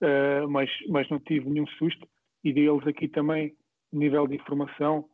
[0.03, 2.07] uh, mas, mas não tive nenhum susto.
[2.45, 3.55] E deles aqui também,
[3.93, 5.09] nível de informação,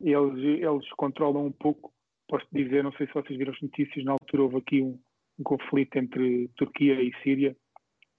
[0.00, 1.92] eles, eles controlam um pouco.
[2.28, 5.00] Posso dizer, não sei se vocês viram as notícias, na altura houve aqui um,
[5.38, 7.56] um conflito entre Turquia e Síria.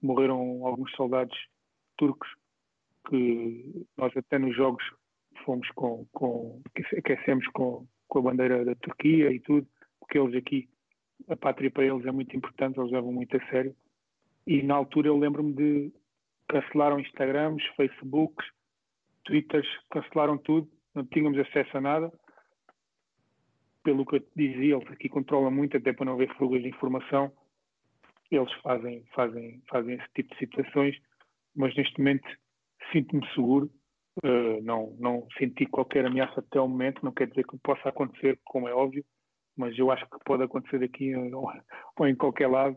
[0.02, 1.36] Morreram alguns soldados
[1.96, 2.28] turcos
[3.08, 4.82] que nós até nos jogos
[5.44, 6.60] fomos com, com
[6.98, 9.66] aquecemos com, com a bandeira da Turquia e tudo,
[9.98, 10.68] porque eles aqui,
[11.28, 13.74] a pátria para eles é muito importante, eles levam muito a sério.
[14.46, 15.92] E na altura eu lembro-me de
[16.50, 18.44] cancelaram Instagrams, Facebooks,
[19.24, 22.12] Twitters, cancelaram tudo, não tínhamos acesso a nada.
[23.84, 26.68] Pelo que eu te dizia, eles aqui controlam muito, até para não haver fugas de
[26.68, 27.32] informação.
[28.30, 30.96] Eles fazem, fazem, fazem esse tipo de situações,
[31.54, 32.28] mas neste momento
[32.92, 33.70] sinto-me seguro.
[34.24, 38.38] Uh, não, não senti qualquer ameaça até o momento, não quer dizer que possa acontecer,
[38.44, 39.04] como é óbvio,
[39.56, 41.48] mas eu acho que pode acontecer aqui ou,
[41.96, 42.76] ou em qualquer lado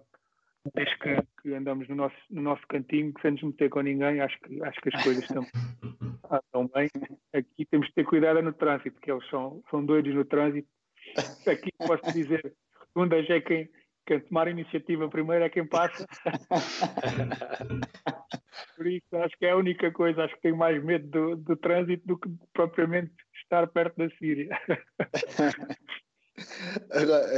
[0.73, 4.39] desde que, que, andamos no nosso, no nosso cantinho, sem nos meter com ninguém, acho
[4.39, 5.43] que, acho que as coisas estão,
[6.45, 6.89] estão bem.
[7.33, 10.67] Aqui temos que ter cuidado no trânsito, porque eles são, são doidos no trânsito.
[11.47, 12.55] Aqui posso dizer,
[12.87, 13.69] segundas é quem,
[14.05, 16.07] quem tomar a iniciativa primeiro é quem passa.
[18.77, 21.55] Por isso, acho que é a única coisa, acho que tenho mais medo do, do
[21.57, 24.49] trânsito do que propriamente estar perto da Síria.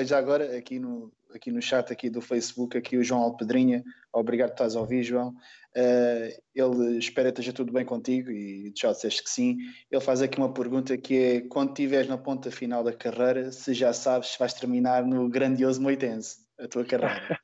[0.06, 4.50] Já agora, aqui no, aqui no chat aqui do Facebook, aqui o João Alpedrinha, obrigado
[4.50, 5.36] por estás a ouvir, João.
[5.76, 9.58] Uh, ele espera que esteja tudo bem contigo e já disseste que sim.
[9.92, 13.74] Ele faz aqui uma pergunta que é: quando estiveres na ponta final da carreira, se
[13.74, 17.40] já sabes se vais terminar no grandioso Moitense, a tua carreira?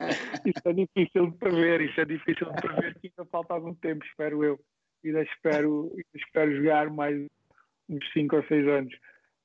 [0.44, 4.44] isso é difícil de prever, isso é difícil de prever, ainda falta algum tempo, espero
[4.44, 4.60] eu.
[5.04, 7.26] ainda espero, espero jogar mais
[7.88, 8.94] uns 5 ou 6 anos.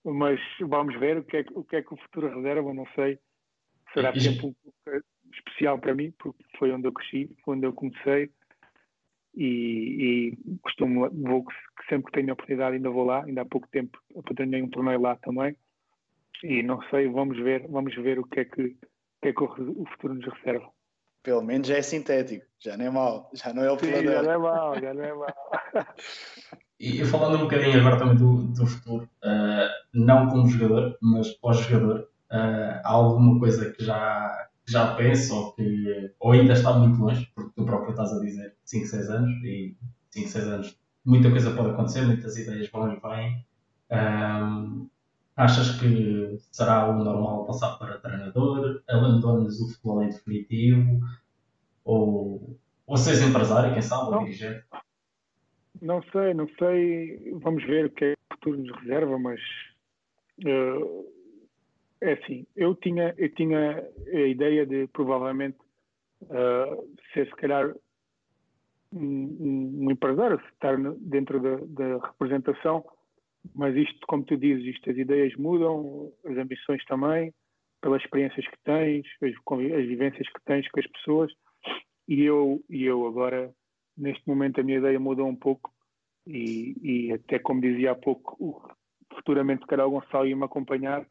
[0.04, 3.18] Mas vamos ver o que, é, o que é que o futuro reserva, não sei.
[3.96, 4.56] Será e, tempo
[5.34, 8.30] especial para mim, porque foi onde eu cresci, foi onde eu comecei.
[9.34, 11.46] E, e costumo, vou
[11.90, 13.24] sempre que tenho a oportunidade, ainda vou lá.
[13.24, 15.56] Ainda há pouco tempo apadrinhei um torneio lá também.
[16.44, 18.76] E não sei, vamos ver, vamos ver o que é que, o,
[19.22, 20.70] que, é que o futuro nos reserva.
[21.24, 24.22] Pelo menos já é sintético, já não é mau, já não é o Sim, já
[24.22, 25.28] não é mau, já não é mau.
[26.80, 32.08] e falando um bocadinho agora também do, do futuro, uh, não como jogador, mas pós-jogador,
[32.36, 37.32] uh, há alguma coisa que já, já pensa ou que ou ainda está muito longe,
[37.34, 39.78] porque tu próprio estás a dizer 5, 6 anos, e
[40.12, 43.46] 5, 6 anos muita coisa pode acontecer, muitas ideias vão e vêm.
[43.92, 44.90] Um,
[45.36, 48.82] achas que será o normal passar para treinador?
[48.90, 51.00] Abandonas o futebol em definitivo?
[51.84, 54.66] Ou, ou seres empresário, quem sabe, ou dirigente?
[55.82, 57.32] Não sei, não sei.
[57.44, 59.40] Vamos ver o que é que o futuro nos reserva, mas
[60.44, 61.06] uh,
[62.10, 62.46] é assim.
[62.56, 65.58] Eu tinha, eu tinha a ideia de provavelmente
[66.24, 67.74] uh, ser, se calhar,
[68.92, 72.86] um, um empresário, estar dentro da, da representação
[73.54, 77.34] mas isto, como tu dizes, isto, as ideias mudam, as ambições também,
[77.82, 81.32] pelas experiências que tens, as, as vivências que tens com as pessoas,
[82.08, 83.54] e eu, e eu agora,
[83.98, 85.72] neste momento, a minha ideia mudou um pouco,
[86.26, 88.76] e, e até como dizia há pouco,
[89.14, 91.06] futuramente, o Gonçalo ia me acompanhar,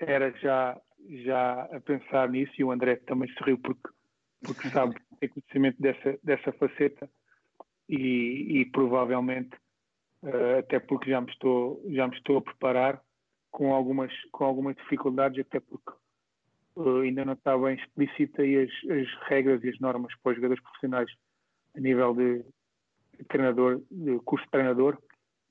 [0.00, 0.80] era já,
[1.24, 3.88] já a pensar nisso, e o André também se riu porque,
[4.42, 7.08] porque sabe, tem conhecimento dessa, dessa faceta,
[7.90, 9.56] e, e provavelmente
[10.22, 13.02] uh, até porque já me estou já me estou a preparar
[13.50, 15.92] com algumas com algumas dificuldades até porque
[16.76, 20.36] uh, ainda não está bem explícita e as, as, regras e as normas para os
[20.36, 21.10] jogadores profissionais
[21.76, 22.44] a nível de,
[23.18, 24.96] de treinador de curso de treinador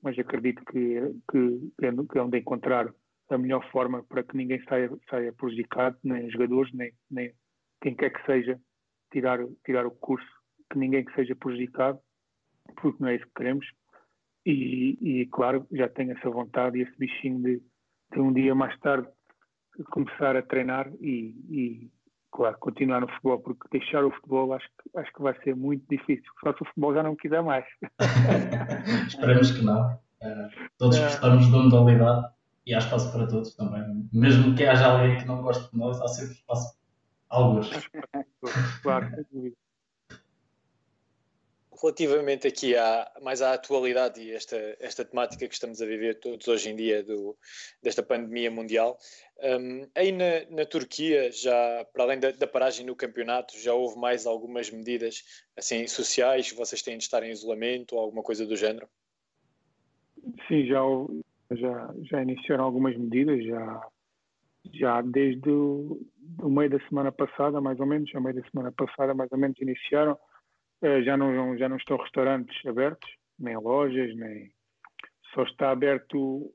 [0.02, 0.98] mas acredito que
[1.30, 2.90] que, que é onde encontrar
[3.30, 7.32] a melhor forma para que ninguém saia saia prejudicado nem jogadores nem nem
[7.80, 8.60] quem quer que seja
[9.12, 10.28] tirar tirar o curso
[10.70, 11.98] que ninguém que seja prejudicado
[12.80, 13.66] porque não é isso que queremos
[14.44, 17.62] e, e, claro, já tenho essa vontade e esse bichinho de,
[18.12, 19.08] de um dia mais tarde
[19.90, 21.90] começar a treinar e, e,
[22.32, 25.84] claro, continuar no futebol, porque deixar o futebol acho que, acho que vai ser muito
[25.88, 27.64] difícil, só se o futebol já não quiser mais.
[29.08, 29.94] Esperemos que não.
[30.22, 31.02] Uh, todos é.
[31.04, 32.26] gostamos da modalidade
[32.70, 34.08] e há espaço para todos também.
[34.12, 36.78] Mesmo que haja alguém que não goste de nós, há sempre espaço.
[37.28, 37.68] Alguns.
[38.82, 39.06] Claro,
[41.82, 46.48] relativamente aqui à, mais à atualidade e esta, esta temática que estamos a viver todos
[46.48, 47.36] hoje em dia do,
[47.82, 48.98] desta pandemia mundial,
[49.42, 53.98] um, aí na, na, Turquia, já para além da, da, paragem no campeonato, já houve
[53.98, 55.22] mais algumas medidas
[55.54, 56.50] assim sociais?
[56.52, 58.88] Vocês têm de estar em isolamento ou alguma coisa do género?
[60.48, 60.80] Sim, já,
[61.52, 63.88] já, já iniciaram algumas medidas, já,
[64.72, 65.98] já desde o,
[66.42, 69.58] meio da semana passada, mais ou menos, a meio da semana passada, mais ou menos,
[69.60, 70.18] iniciaram
[70.82, 73.08] eh, já não, já não estão restaurantes abertos,
[73.38, 74.52] nem lojas, nem
[75.34, 76.52] só está aberto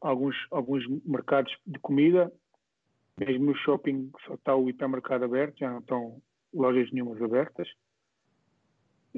[0.00, 2.32] alguns, alguns mercados de comida,
[3.18, 7.68] mesmo no shopping só está o hipermercado aberto, já não estão lojas nenhumas abertas.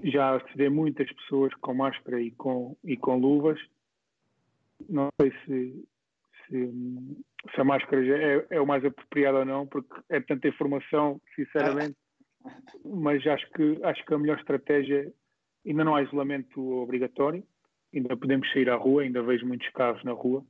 [0.04, 3.58] Já se vê muitas pessoas com máscara e com, e com luvas.
[4.88, 5.88] Não sei se,
[6.46, 6.72] se,
[7.54, 11.96] se a máscara é, é o mais apropriado ou não, porque é tanta informação, sinceramente
[12.84, 15.12] mas acho que, acho que a melhor estratégia,
[15.66, 17.44] ainda não há isolamento obrigatório,
[17.94, 20.44] ainda podemos sair à rua, ainda vejo muitos carros na rua,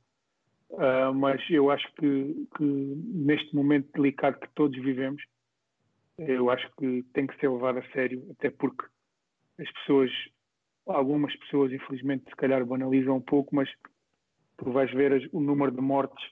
[0.71, 5.21] uh, mas eu acho que, que, neste momento delicado que todos vivemos,
[6.17, 8.85] eu acho que tem que ser levado a sério, até porque
[9.57, 10.11] as pessoas,
[10.85, 13.69] algumas pessoas infelizmente se calhar banalizam um pouco, mas
[14.59, 16.23] tu vais ver o número de mortes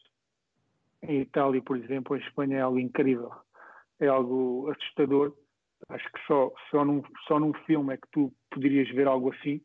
[1.02, 3.32] em Itália, por exemplo, em Espanha é algo incrível,
[4.00, 5.34] é algo assustador
[5.90, 9.62] Acho que só, só, num, só num filme é que tu poderias ver algo assim.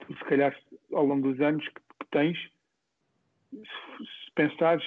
[0.00, 0.56] Tu, se calhar,
[0.92, 2.38] ao longo dos anos que, que tens,
[3.52, 4.84] se, se, pensares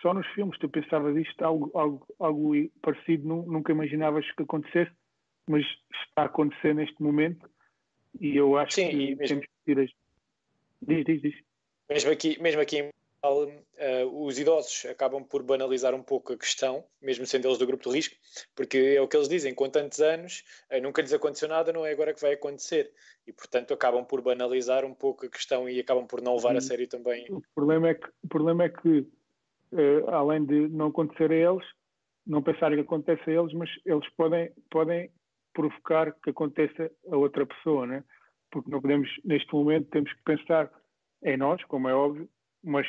[0.00, 4.92] só nos filmes, tu pensavas isto, algo, algo, algo parecido, nunca imaginavas que acontecesse,
[5.48, 5.64] mas
[6.04, 7.48] está a acontecer neste momento
[8.20, 9.26] e eu acho Sim, que mesmo...
[9.26, 9.86] temos que tirar.
[10.82, 11.34] Diz, diz, diz.
[11.92, 12.90] Mesmo aqui, mesmo aqui em
[13.24, 17.88] uh, os idosos acabam por banalizar um pouco a questão, mesmo sendo eles do grupo
[17.88, 18.16] de risco,
[18.54, 21.84] porque é o que eles dizem, com tantos anos uh, nunca lhes aconteceu nada, não
[21.84, 22.90] é agora que vai acontecer.
[23.26, 26.60] E, portanto, acabam por banalizar um pouco a questão e acabam por não levar a
[26.60, 27.26] sério também.
[27.30, 31.64] O problema é que, o problema é que uh, além de não acontecer a eles,
[32.26, 35.10] não pensarem que acontece a eles, mas eles podem, podem
[35.52, 38.02] provocar que aconteça a outra pessoa, né?
[38.50, 40.70] porque não podemos, neste momento, temos que pensar
[41.24, 42.28] em nós, como é óbvio,
[42.62, 42.86] mas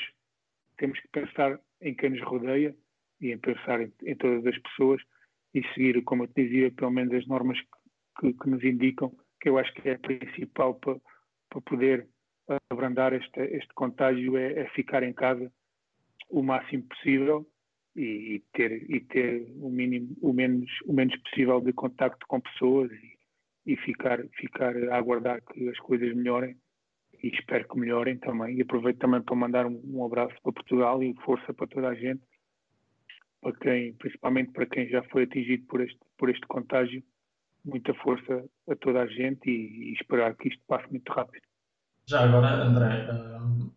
[0.77, 2.75] temos que pensar em quem nos rodeia
[3.21, 5.01] e em pensar em, em todas as pessoas
[5.53, 7.59] e seguir, como eu te dizia, pelo menos as normas
[8.19, 10.99] que, que nos indicam, que eu acho que é a principal para,
[11.49, 12.07] para poder
[12.69, 15.51] abrandar este, este contágio, é, é, ficar em casa
[16.29, 17.47] o máximo possível
[17.95, 22.41] e, e, ter, e ter o, mínimo, o, menos, o menos possível de contacto com
[22.41, 26.57] pessoas e, e ficar, ficar a aguardar que as coisas melhorem
[27.23, 28.57] e espero que melhorem também.
[28.57, 31.95] E aproveito também para mandar um, um abraço para Portugal e força para toda a
[31.95, 32.21] gente,
[33.41, 37.01] para quem, principalmente para quem já foi atingido por este, por este contágio.
[37.63, 41.43] Muita força a toda a gente e, e esperar que isto passe muito rápido.
[42.05, 43.71] Já agora, André, hum,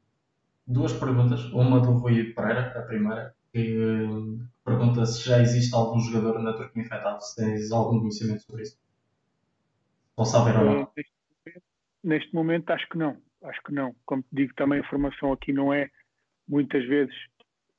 [0.66, 1.44] duas perguntas.
[1.52, 6.52] Uma do Rui Pereira, a primeira, que hum, pergunta se já existe algum jogador na
[6.52, 8.76] Turquia infectado, se tens algum conhecimento sobre isso.
[10.16, 10.92] Ou saber ou não?
[12.02, 13.94] Neste momento, acho que não acho que não.
[14.04, 15.90] Como te digo, também a informação aqui não é
[16.48, 17.14] muitas vezes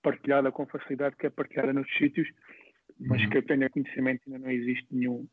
[0.02, 2.28] partilhada com facilidade, que é partilhada nos sítios,
[3.00, 3.30] mas uhum.
[3.30, 5.28] que eu tenha conhecimento ainda não existe nenhum,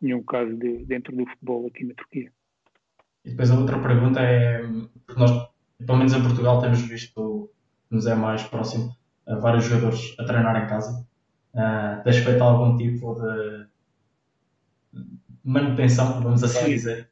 [0.00, 2.32] nenhum caso de, dentro do futebol aqui na Turquia.
[3.24, 4.62] E depois a outra pergunta é,
[5.06, 5.48] porque nós,
[5.84, 7.50] pelo menos em Portugal, temos visto,
[7.90, 8.94] nos é mais próximo,
[9.26, 11.06] vários jogadores a treinar em casa.
[11.54, 13.66] Uh, tens feito algum tipo de
[15.44, 17.10] manutenção, vamos assim dizer,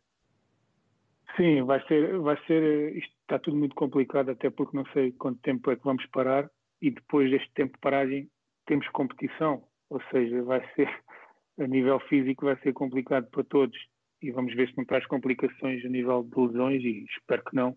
[1.37, 5.41] Sim, vai ser, vai ser, isto está tudo muito complicado, até porque não sei quanto
[5.41, 8.29] tempo é que vamos parar e depois deste tempo de paragem
[8.67, 10.89] temos competição, ou seja, vai ser,
[11.59, 13.79] a nível físico vai ser complicado para todos
[14.21, 17.77] e vamos ver se não traz complicações a nível de lesões e espero que não,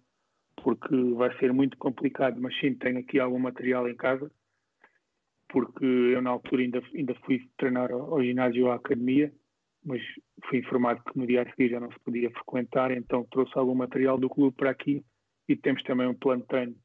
[0.61, 4.29] porque vai ser muito complicado, mas sim, tenho aqui algum material em casa,
[5.47, 9.31] porque eu na altura ainda, ainda fui treinar ao ginásio à academia
[9.86, 10.01] mas
[10.49, 13.75] fui informado que no dia a seguir já não se podia frequentar, então trouxe algum
[13.75, 15.05] material do clube para aqui
[15.47, 16.75] e temos também um plano de treino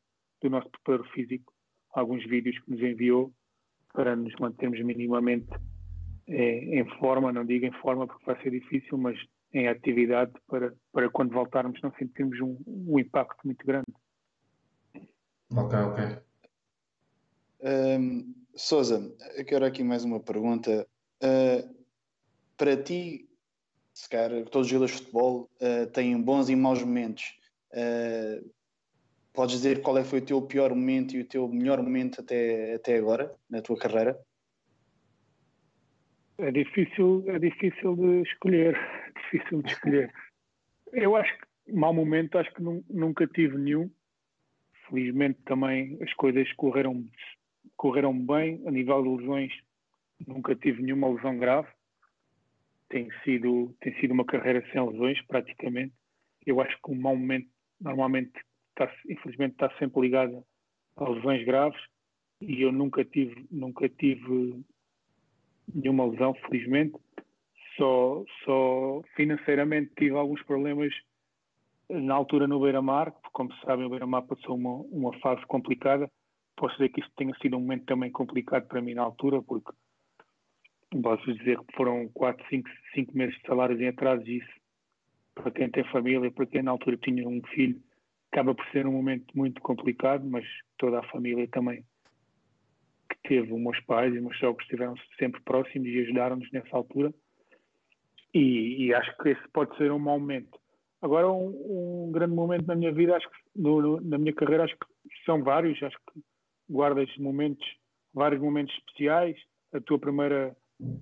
[0.42, 1.52] do nosso preparador físico,
[1.92, 3.32] alguns vídeos que nos enviou
[3.92, 5.48] para nos mantermos minimamente
[6.28, 9.18] é, em forma, não digo em forma porque vai ser difícil, mas
[9.52, 13.92] em atividade para, para quando voltarmos não sentirmos um, um impacto muito grande.
[15.52, 16.04] Ok, ok.
[17.62, 20.86] Um, Souza, eu quero aqui mais uma pergunta.
[21.22, 21.79] Uh,
[22.60, 23.26] para ti,
[23.94, 27.24] se calhar todos os jogadores de futebol uh, têm bons e maus momentos.
[27.72, 28.52] Uh,
[29.32, 32.74] podes dizer qual é foi o teu pior momento e o teu melhor momento até,
[32.74, 34.14] até agora, na tua carreira?
[36.36, 38.78] É difícil, é difícil de escolher.
[39.32, 40.12] difícil de escolher.
[40.92, 43.90] Eu acho que mau momento acho que nunca tive nenhum.
[44.86, 47.08] Felizmente também as coisas correram,
[47.74, 48.62] correram bem.
[48.66, 49.52] A nível de lesões,
[50.26, 51.68] nunca tive nenhuma lesão grave
[52.90, 55.94] tem sido, tem sido uma carreira sem lesões, praticamente.
[56.44, 57.48] Eu acho que o mau momento,
[57.80, 58.32] normalmente,
[58.70, 60.44] está, infelizmente, está sempre ligado
[60.96, 61.80] a lesões graves
[62.40, 64.62] e eu nunca tive, nunca tive
[65.72, 66.98] nenhuma lesão, felizmente.
[67.76, 70.92] Só, só financeiramente tive alguns problemas
[71.88, 76.10] na altura no Beira-Mar, porque, como sabem, o Beira-Mar passou uma, uma fase complicada.
[76.56, 79.72] Posso dizer que isso tenha sido um momento também complicado para mim na altura, porque
[81.02, 84.60] posso dizer que foram 4, 5, 5 meses de salários em atraso isso,
[85.34, 87.80] para quem tem família, para quem na altura tinha um filho,
[88.32, 90.44] acaba por ser um momento muito complicado, mas
[90.78, 91.84] toda a família também
[93.10, 96.76] que teve, os meus pais e os meus sogros estiveram sempre próximos e ajudaram-nos nessa
[96.76, 97.12] altura.
[98.32, 100.58] E, e, acho que esse pode ser um mau momento.
[101.02, 104.64] Agora, um, um grande momento na minha vida, acho que no, no, na minha carreira,
[104.64, 104.86] acho que
[105.24, 106.20] são vários, acho que
[106.68, 107.66] guardas momentos,
[108.14, 109.36] vários momentos especiais.
[109.72, 110.56] A tua primeira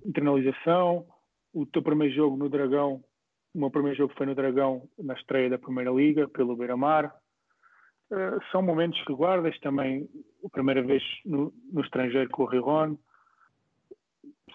[0.05, 1.05] internalização,
[1.53, 3.03] o teu primeiro jogo no Dragão,
[3.53, 7.13] o meu primeiro jogo foi no Dragão, na estreia da Primeira Liga, pelo Beira-Mar.
[8.11, 10.07] Uh, são momentos que guardas também,
[10.45, 12.97] a primeira vez no, no estrangeiro com o Riron.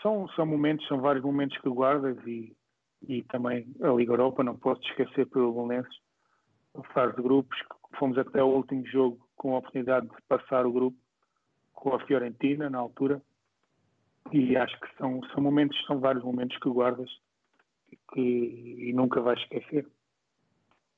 [0.03, 2.55] São, são momentos, são vários momentos que guardas e,
[3.09, 5.99] e também a Liga Europa, não posso esquecer pelo Belenenses,
[6.75, 7.57] a fase de grupos,
[7.99, 10.99] fomos até o último jogo com a oportunidade de passar o grupo
[11.72, 13.22] com a Fiorentina na altura
[14.33, 17.11] e acho que são, são momentos, são vários momentos que guardas
[18.12, 19.87] que, e nunca vais esquecer.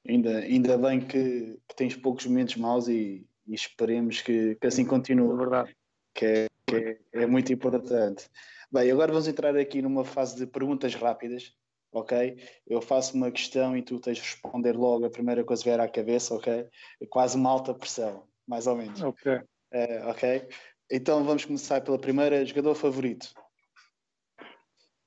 [0.08, 4.84] Ainda, ainda bem que, que tens poucos momentos maus e, e esperemos que, que, assim
[4.84, 5.32] continue.
[5.32, 5.76] É verdade.
[6.14, 8.28] Que é, que é, é, muito importante.
[8.70, 11.52] Bem, agora vamos entrar aqui numa fase de perguntas rápidas,
[11.92, 12.36] ok?
[12.66, 15.80] Eu faço uma questão e tu tens de responder logo a primeira coisa que vier
[15.80, 16.68] à cabeça, ok?
[17.00, 19.02] É quase uma alta pressão, mais ou menos.
[19.02, 19.40] Ok.
[19.72, 20.48] É, ok?
[20.90, 22.44] Então vamos começar pela primeira.
[22.44, 23.32] Jogador favorito?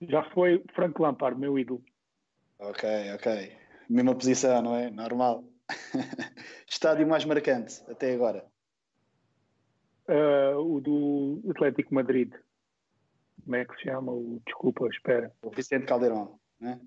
[0.02, 1.84] Já foi Frank Lampard, meu ídolo.
[2.60, 3.58] Ok, ok.
[3.90, 4.90] mesma posição, não é?
[4.90, 5.44] Normal.
[6.68, 8.46] Estádio mais marcante até agora?
[10.08, 12.34] Uh, o do Atlético Madrid.
[13.44, 14.12] Como é que se chama?
[14.12, 15.34] O, desculpa, espera.
[15.42, 16.80] O Vicente Caldeirão, não é?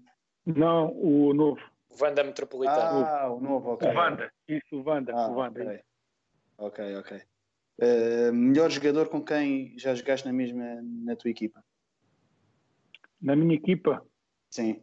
[0.44, 1.60] Não, o novo.
[1.88, 3.06] O Vanda Metropolitano.
[3.06, 3.88] Ah, o novo, ok.
[3.88, 5.12] O Vanda, isso, o Vanda.
[5.14, 5.84] Ah, o Vanda.
[6.58, 7.22] Ok, ok.
[7.82, 11.64] Uh, melhor jogador com quem já jogaste na mesma na tua equipa?
[13.20, 14.06] Na minha equipa?
[14.50, 14.80] Sim.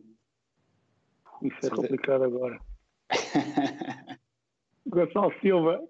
[1.41, 2.59] Isso é complicado agora.
[4.85, 5.81] Gonçalo Silva.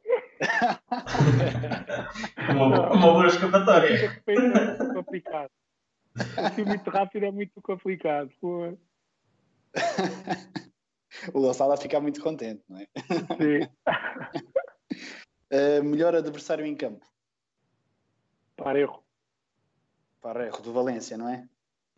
[2.54, 4.22] uma, uma boa escapatória.
[4.28, 5.50] É complicado.
[6.38, 8.30] Assim muito rápido é muito complicado.
[8.40, 8.78] Pô.
[11.34, 12.88] o Gonçalo vai ficar muito contente, não é?
[13.40, 13.68] Sim.
[15.52, 17.06] Uh, melhor adversário em campo?
[18.56, 19.00] Parejo.
[20.22, 21.48] Parejo, do Valência, não é?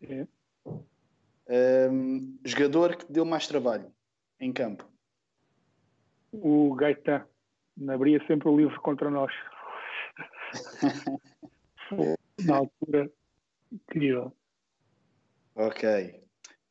[0.02, 0.26] É.
[0.64, 3.92] Uh, jogador que deu mais trabalho
[4.40, 4.88] em campo?
[6.32, 7.26] O Gaetan.
[7.88, 9.32] Abria sempre o livro contra nós.
[12.46, 13.10] Na altura,
[13.70, 14.34] incrível.
[15.54, 16.22] Ok.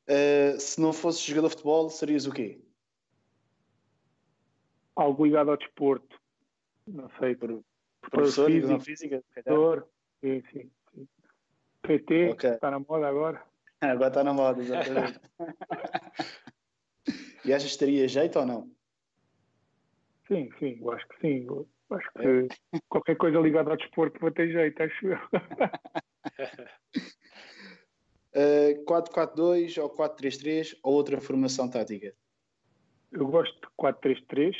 [0.07, 2.59] Uh, se não fosse jogador de futebol, serias o quê?
[4.95, 6.20] Algo ligado ao desporto.
[6.87, 7.35] Não sei.
[7.35, 7.63] Por,
[8.09, 9.23] professor de física?
[9.33, 9.87] Professor,
[10.21, 11.07] sim, sim, sim.
[11.81, 12.51] PT, okay.
[12.51, 13.43] está na moda agora.
[13.81, 15.19] agora está na moda, exatamente.
[17.45, 18.71] e achas que teria jeito ou não?
[20.27, 21.45] Sim, sim, eu acho que sim.
[21.45, 22.79] Eu acho que é.
[22.87, 25.17] qualquer coisa ligada ao desporto vai ter jeito, acho eu.
[28.33, 32.15] Uh, 4-4-2 ou 4-3-3 ou outra formação tática?
[33.11, 34.55] Eu gosto de 4-3-3,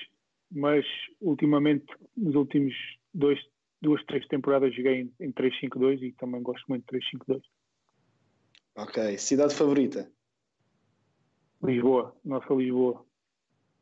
[0.52, 0.86] mas
[1.22, 1.86] ultimamente,
[2.16, 2.74] nos últimos
[3.14, 3.40] dois,
[3.82, 7.42] duas, três temporadas, joguei em, em 3-5-2 e também gosto muito de 3-5-2.
[8.76, 9.18] Ok.
[9.18, 10.12] Cidade favorita?
[11.64, 13.06] Lisboa, nossa Lisboa.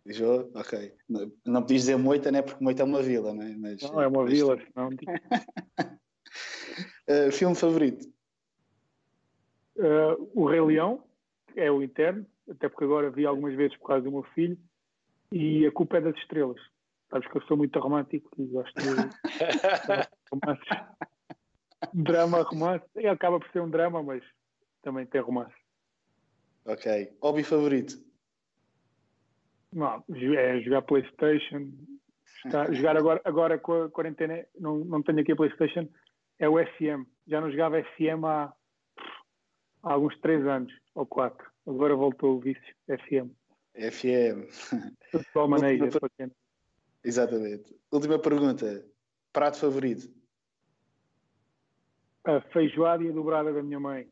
[0.05, 0.49] Lisboa?
[0.53, 0.93] Ok.
[1.07, 2.41] Não, não podias dizer Moita, né?
[2.41, 3.55] Porque Moita é uma vila, não é?
[3.55, 4.31] Mas, não, é uma mas...
[4.31, 4.89] vila, senão.
[7.07, 8.05] uh, filme favorito?
[9.77, 11.03] Uh, o Rei Leão,
[11.55, 14.57] é o interno, até porque agora vi algumas vezes por causa do meu filho,
[15.31, 16.59] e A Culpa é das Estrelas.
[17.09, 18.89] Sabes que eu sou muito romântico e gosto de
[20.31, 20.67] romances.
[21.93, 22.85] drama, romance.
[22.95, 24.23] E acaba por ser um drama, mas
[24.81, 25.55] também tem romance.
[26.65, 27.17] Ok.
[27.21, 27.95] Hobby favorito?
[29.71, 30.03] Não,
[30.37, 31.71] é jogar Playstation.
[32.45, 35.89] Está, jogar agora, agora com a quarentena, não, não tenho aqui a Playstation,
[36.37, 37.05] é o SM.
[37.27, 38.53] Já não jogava SM há,
[39.83, 41.45] há alguns 3 anos ou 4.
[41.67, 42.75] Agora voltou o vício,
[43.79, 44.47] FM.
[45.11, 46.31] Futebol maneira, per...
[47.03, 47.75] Exatamente.
[47.91, 48.85] Última pergunta.
[49.31, 50.11] Prato favorito?
[52.25, 54.07] A feijoada e a dobrada da minha mãe.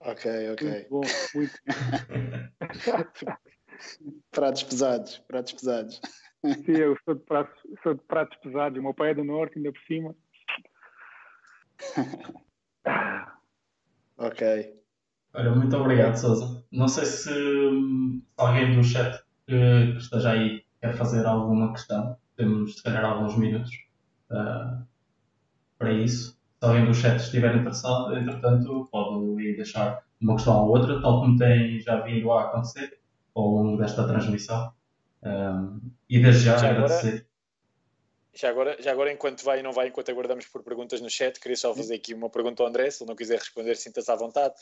[0.00, 0.68] Ok, ok.
[0.68, 1.02] Muito bom,
[1.34, 1.54] muito
[4.30, 6.00] Pratos pesados, pratos pesados.
[6.64, 8.78] Sim, eu sou de, pratos, sou de pratos pesados.
[8.78, 10.16] O meu pai é do norte, ainda por cima.
[14.18, 14.81] ok.
[15.34, 16.62] Olha, muito obrigado, Sousa.
[16.70, 22.16] Não sei se, se alguém do chat que, que, esteja aí quer fazer alguma questão.
[22.36, 23.70] Temos, se calhar, alguns minutos
[24.30, 24.84] uh,
[25.78, 26.32] para isso.
[26.32, 31.20] Se alguém do chat estiver interessado, entretanto, pode ir deixar uma questão ou outra, tal
[31.20, 33.00] como tem já vindo a acontecer
[33.34, 34.72] ao longo desta transmissão.
[35.22, 37.08] Um, e desde já, já agradecer.
[37.08, 37.31] Agora
[38.34, 41.38] já agora, já agora, enquanto vai e não vai, enquanto aguardamos por perguntas no chat,
[41.38, 44.16] queria só fazer aqui uma pergunta ao André, se ele não quiser responder, sinta-se à
[44.16, 44.54] vontade,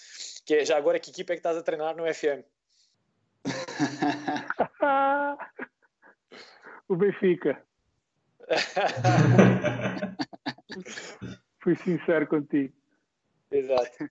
[0.45, 2.43] que é já agora que equipa é que estás a treinar no FM?
[6.89, 7.63] o Benfica.
[11.63, 12.75] Fui sincero contigo.
[13.51, 14.11] Exato.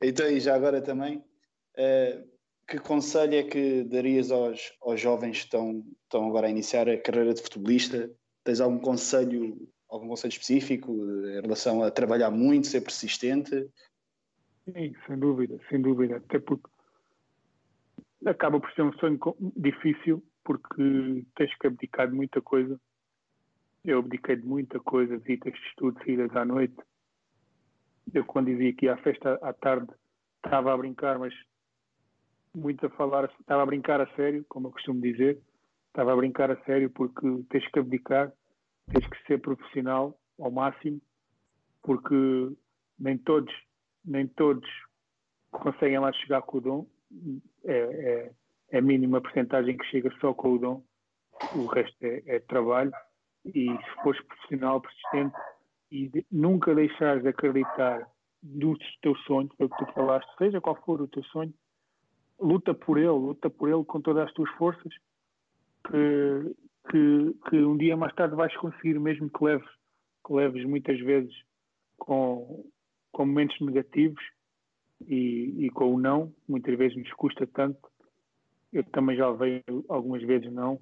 [0.00, 2.35] Então, e já agora também, uh,
[2.66, 7.00] que conselho é que darias aos, aos jovens que estão, estão agora a iniciar a
[7.00, 8.10] carreira de futebolista?
[8.42, 13.68] Tens algum conselho, algum conselho específico em relação a trabalhar muito, ser persistente?
[14.64, 16.16] Sim, sem dúvida, sem dúvida.
[16.16, 16.68] Até porque
[18.24, 19.18] acaba por ser um sonho
[19.56, 22.80] difícil porque tens que abdicar de muita coisa.
[23.84, 26.76] Eu abdiquei de muita coisa, visitas de estudo, saídas à noite.
[28.12, 29.88] Eu quando dizia que ia à festa à tarde
[30.44, 31.34] estava a brincar, mas
[32.56, 35.38] muito a falar, estava a brincar a sério, como eu costumo dizer,
[35.88, 38.32] estava a brincar a sério porque tens que abdicar,
[38.90, 41.00] tens que ser profissional ao máximo,
[41.82, 42.14] porque
[42.98, 43.54] nem todos,
[44.02, 44.66] nem todos
[45.50, 46.86] conseguem lá chegar com o dom,
[47.64, 48.32] é, é,
[48.70, 50.82] é a mínima porcentagem que chega só com o dom,
[51.54, 52.92] o resto é, é trabalho,
[53.44, 55.36] e se fores profissional, persistente,
[55.90, 58.08] e de, nunca deixares de acreditar
[58.42, 61.52] nos teus sonhos, foi o que tu falaste, seja qual for o teu sonho,
[62.38, 64.92] luta por ele, luta por ele com todas as tuas forças,
[65.86, 66.56] que,
[66.90, 69.68] que, que um dia mais tarde vais conseguir, mesmo que leves,
[70.26, 71.34] que leves muitas vezes
[71.98, 72.64] com,
[73.12, 74.22] com momentos negativos
[75.06, 77.78] e, e com o não, muitas vezes nos custa tanto.
[78.72, 80.80] Eu também já levei algumas vezes não,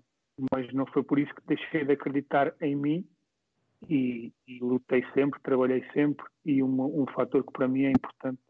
[0.52, 3.06] mas não foi por isso que deixei de acreditar em mim
[3.88, 8.40] e, e lutei sempre, trabalhei sempre e um, um fator que para mim é importante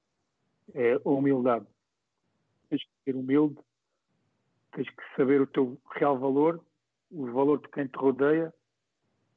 [0.72, 1.66] é a humildade.
[2.68, 3.58] Tens que ser humilde,
[4.72, 6.60] tens que saber o teu real valor,
[7.10, 8.52] o valor de quem te rodeia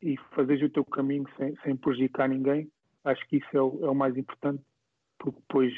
[0.01, 2.71] e fazeres o teu caminho sem, sem prejudicar ninguém.
[3.03, 4.63] Acho que isso é o, é o mais importante,
[5.17, 5.73] porque depois,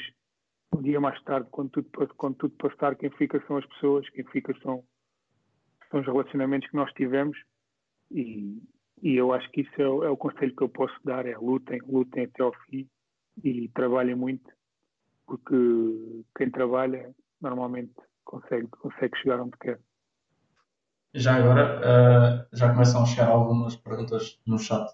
[0.72, 4.24] um dia mais tarde, quando tudo, quando tudo passar, quem fica são as pessoas, quem
[4.24, 4.84] fica são,
[5.90, 7.38] são os relacionamentos que nós tivemos
[8.10, 8.60] e,
[9.02, 11.80] e eu acho que isso é, é, o conselho que eu posso dar, é lutem,
[11.86, 12.88] lutem até ao fim
[13.42, 14.50] e trabalhem muito,
[15.26, 15.54] porque
[16.36, 19.80] quem trabalha normalmente consegue, consegue chegar onde quer.
[21.12, 24.88] Já agora, uh, já começam a chegar algumas perguntas no chat,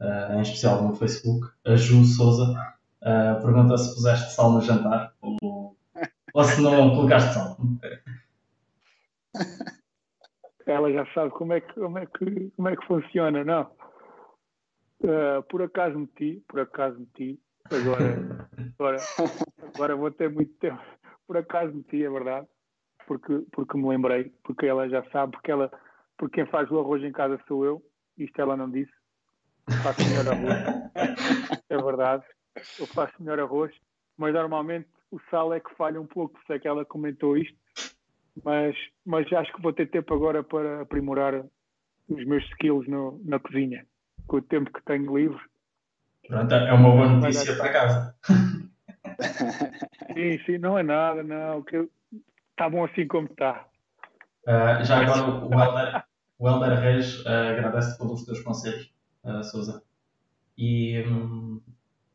[0.00, 1.46] uh, em especial no Facebook.
[1.64, 2.50] A Ju Souza
[3.02, 5.76] uh, pergunta se puseste sal no jantar ou,
[6.34, 7.56] ou se não colocaste sal.
[10.66, 13.70] ela já sabe como é que, como é que, como é que funciona, não?
[15.48, 17.40] Por acaso meti, por acaso meti,
[17.70, 18.96] agora, agora,
[19.74, 20.82] agora vou ter muito tempo.
[21.26, 22.46] Por acaso meti, é verdade,
[23.06, 25.70] porque, porque me lembrei, porque ela já sabe, porque ela,
[26.16, 27.82] porque quem faz o arroz em casa sou eu,
[28.18, 28.92] isto ela não disse.
[29.82, 32.24] Faço melhor arroz, é verdade,
[32.78, 33.72] eu faço melhor arroz,
[34.16, 37.56] mas normalmente o sal é que falha um pouco, se é que ela comentou isto,
[38.44, 41.44] mas, mas acho que vou ter tempo agora para aprimorar
[42.08, 43.86] os meus skills no, na cozinha,
[44.26, 45.40] com o tempo que tenho livre.
[46.26, 48.16] Pronto, é uma boa notícia para casa.
[50.14, 51.62] Sim, sim, não é nada, não.
[51.62, 51.88] Que
[52.50, 53.66] está bom assim como está.
[54.46, 56.04] Uh, já agora o Helder,
[56.38, 58.92] o Helder Reis uh, agradece pelos teus conselhos,
[59.24, 59.82] uh, Souza.
[60.58, 61.60] E um,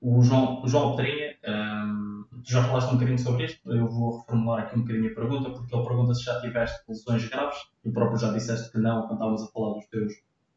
[0.02, 4.64] o João, o João Petrinha, um, já falaste um bocadinho sobre isto, eu vou reformular
[4.64, 8.20] aqui um bocadinho a pergunta, porque ele pergunta se já tiveste lesões graves, tu próprio
[8.20, 10.14] já disseste que não, quando estávamos a falar dos teus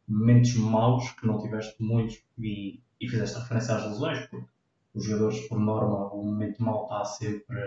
[0.06, 4.46] momentos maus, que não tiveste muitos, e, e fizeste referência às lesões, porque
[4.94, 7.58] os jogadores, por norma, o momento mau está sempre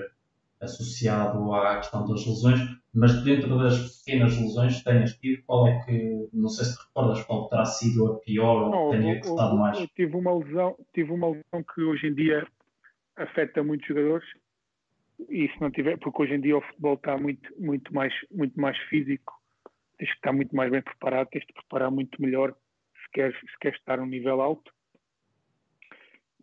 [0.63, 2.59] associado à questão das lesões,
[2.93, 6.87] mas dentro das pequenas lesões que tenhas tido, qual é que, não sei se te
[6.87, 9.79] recordas qual terá sido a pior ou que tenha custado mais?
[9.79, 12.47] Eu tive uma lesão, tive uma lesão que hoje em dia
[13.15, 14.27] afeta muitos jogadores
[15.29, 18.59] e se não tiver, porque hoje em dia o futebol está muito, muito, mais, muito
[18.59, 19.33] mais físico,
[19.97, 23.59] tens que estar muito mais bem preparado, tens de preparar muito melhor se queres, se
[23.59, 24.71] queres estar a um nível alto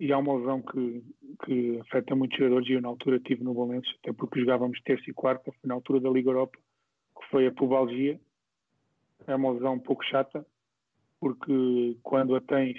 [0.00, 1.04] e há uma lesão que,
[1.44, 5.04] que afeta muitos jogadores e eu na altura tive no Valência, até porque jogávamos terça
[5.10, 6.58] e quarta, foi na altura da Liga Europa,
[7.18, 8.18] que foi a pubalgia.
[9.26, 10.44] É uma lesão um pouco chata,
[11.20, 12.78] porque quando a tens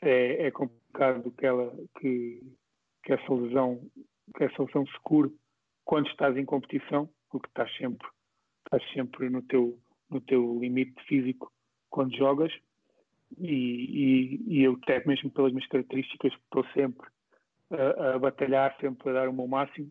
[0.00, 2.40] é, é complicado que, ela, que,
[3.04, 3.82] que essa lesão
[4.34, 5.30] que essa lesão se cure
[5.84, 8.08] quando estás em competição, porque estás sempre,
[8.64, 11.52] estás sempre no, teu, no teu limite físico
[11.90, 12.52] quando jogas
[13.38, 17.08] e, e, e eu até mesmo pelas minhas características estou sempre
[17.70, 19.90] a, a, batalhar, sempre a dar o meu máximo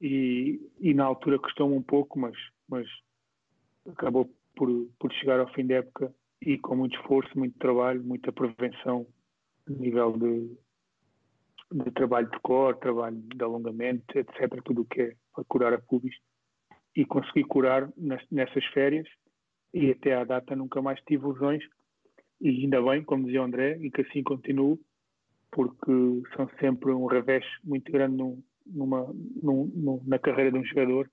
[0.00, 2.36] e, e na altura custou-me um pouco, mas,
[2.68, 2.86] mas
[3.88, 4.68] acabou por,
[4.98, 9.06] por chegar ao fim da época e com muito esforço, muito trabalho, muita prevenção
[9.66, 14.62] a nível de, de trabalho de cor, trabalho de alongamento, etc.
[14.62, 16.14] Tudo o que é para curar a pubis.
[16.94, 17.90] E consegui curar
[18.30, 19.08] nessas férias
[19.72, 21.64] e até à data nunca mais tive lesões
[22.40, 24.78] e ainda bem, como dizia o André, e que assim continue,
[25.50, 25.92] porque
[26.36, 28.16] são sempre um revés muito grande
[28.66, 31.10] numa, num, na carreira de um jogador.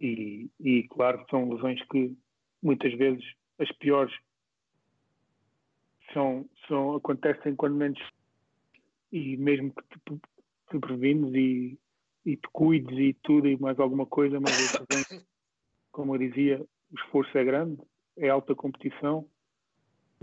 [0.00, 2.16] E, e, claro, são lesões que
[2.62, 3.24] muitas vezes
[3.58, 4.14] as piores
[6.12, 8.00] são, são, acontecem quando menos
[9.12, 10.20] e mesmo que te,
[10.70, 11.78] te prevines e,
[12.26, 14.52] e te cuides e tudo e mais alguma coisa, mas
[15.92, 16.60] como eu dizia,
[16.90, 17.80] o esforço é grande,
[18.16, 19.28] é alta competição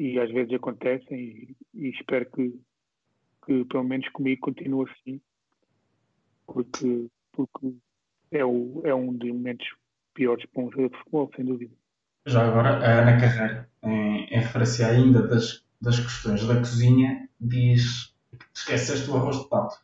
[0.02, 2.60] e às vezes acontecem e, e espero que,
[3.46, 5.22] que pelo menos comigo continue assim
[6.48, 7.76] porque, porque
[8.32, 9.68] é, o, é um dos momentos
[10.14, 11.74] piores para um jogador de futebol, sem dúvida.
[12.26, 18.16] Já agora, a Ana Carreira, em, em referência ainda das, das questões da cozinha, diz
[18.32, 19.76] que esqueceste o arroz de pato.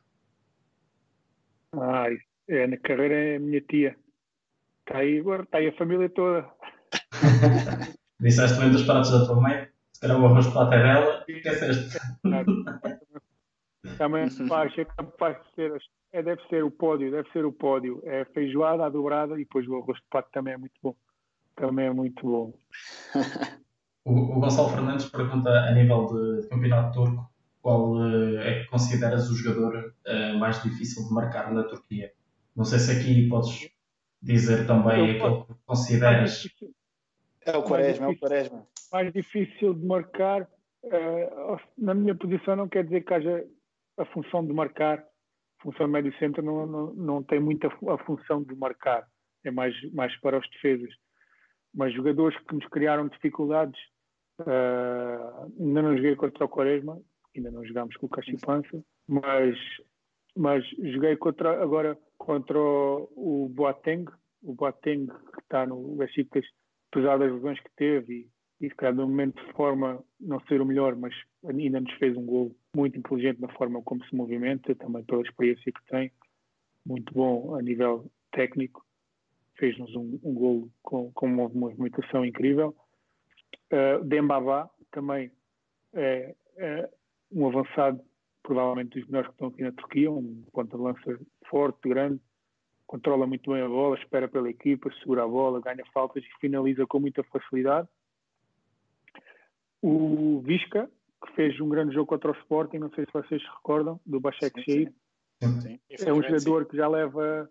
[1.73, 3.95] Ah, a Ana Carreira é a minha tia.
[4.79, 6.49] Está aí agora, está aí a família toda.
[8.19, 9.66] Disseste bem dos pratos da tua mãe?
[9.97, 11.97] Se calhar o arroz de pato é dela, esqueceste.
[13.97, 15.81] Também é capaz de ser,
[16.11, 17.99] é, deve ser o pódio, deve ser o pódio.
[18.05, 20.95] É feijoada, a dobrada e depois o arroz de pato também é muito bom.
[21.55, 22.53] Também é muito bom.
[24.05, 28.69] o, o Gonçalo Fernandes pergunta a nível de, de campeonato turco qual uh, é que
[28.69, 32.13] consideras o jogador uh, mais difícil de marcar na Turquia?
[32.55, 33.67] Não sei se aqui podes
[34.21, 36.47] dizer também aquele que consideras.
[37.47, 38.67] É o Quaresma, é o Quaresma.
[38.91, 40.41] Mais difícil de marcar,
[40.83, 43.47] uh, na minha posição, não quer dizer que haja
[43.97, 44.99] a função de marcar.
[45.59, 49.07] A função de médio centro não, não, não tem muita a função de marcar,
[49.45, 50.93] é mais, mais para os defesas.
[51.73, 53.79] Mas jogadores que nos criaram dificuldades,
[54.41, 57.01] uh, ainda não joguei contra o Quaresma,
[57.35, 59.57] ainda não jogámos com o Cachipança, mas,
[60.35, 64.05] mas joguei contra, agora contra o Boateng,
[64.43, 66.45] o Boateng que está no Besiktas,
[66.97, 68.13] apesar das lesões que teve
[68.59, 71.13] e, e se calhar no momento de forma não ser o melhor, mas
[71.47, 75.71] ainda nos fez um gol muito inteligente na forma como se movimenta, também pela experiência
[75.71, 76.11] que tem,
[76.83, 78.83] muito bom a nível técnico,
[79.57, 82.75] fez-nos um, um gol com, com uma movimentação incrível.
[83.71, 85.31] Uh, Dembaba também
[85.93, 86.89] é, é,
[87.31, 88.01] um avançado,
[88.41, 92.19] provavelmente dos melhores que estão aqui na Turquia, um ponta-lança forte, grande,
[92.87, 96.87] controla muito bem a bola, espera pela equipa, segura a bola, ganha faltas e finaliza
[96.87, 97.87] com muita facilidade.
[99.81, 100.89] O Visca,
[101.23, 104.19] que fez um grande jogo contra o Sporting, não sei se vocês se recordam, do
[104.19, 104.91] Bashak Shehid.
[105.99, 107.49] É um jogador que já leva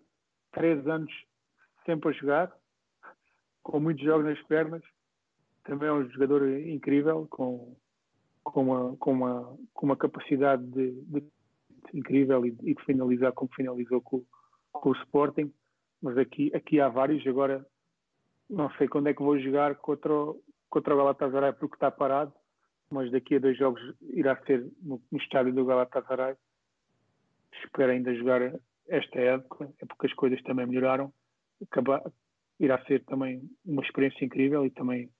[0.52, 1.12] três anos
[1.84, 2.52] sempre a jogar,
[3.62, 4.82] com muitos jogos nas pernas.
[5.62, 7.76] Também é um jogador incrível, com
[8.52, 11.24] com uma, com uma, com uma capacidade de, de
[11.92, 14.24] incrível e, e, de finalizar como finalizou com,
[14.80, 15.52] com, o Sporting.
[16.02, 17.26] Mas aqui, aqui há vários.
[17.26, 17.64] Agora
[18.48, 22.32] não sei quando é que vou jogar contra, o, contra o Galatasaray porque está parado.
[22.90, 26.36] Mas daqui a dois jogos irá ser no, no estádio do Galatasaray.
[27.64, 28.40] Espero ainda jogar
[28.88, 31.12] esta época, é porque as coisas também melhoraram.
[32.60, 35.10] Irá ser também uma experiência incrível e também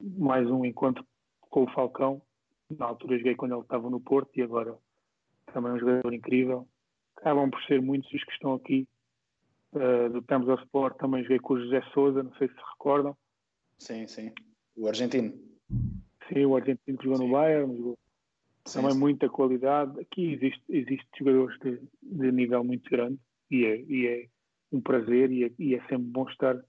[0.00, 1.06] mais um encontro
[1.48, 2.20] com o Falcão
[2.70, 4.76] na altura joguei quando ele estava no Porto e agora
[5.52, 6.68] também é um jogador incrível.
[7.16, 8.86] Acabam por ser muitos os que estão aqui
[9.72, 10.96] uh, do Temos ao Sport.
[10.98, 13.16] Também joguei com o José Souza, não sei se se recordam.
[13.78, 14.32] Sim, sim.
[14.76, 15.32] O argentino.
[16.28, 17.26] Sim, o argentino que jogou sim.
[17.26, 17.98] no Bayern, jogou
[18.64, 18.98] sim, também sim.
[18.98, 20.00] muita qualidade.
[20.00, 23.18] Aqui existe, existe jogadores de, de nível muito grande
[23.50, 24.28] e é, e é
[24.72, 26.60] um prazer e é, e é sempre bom estar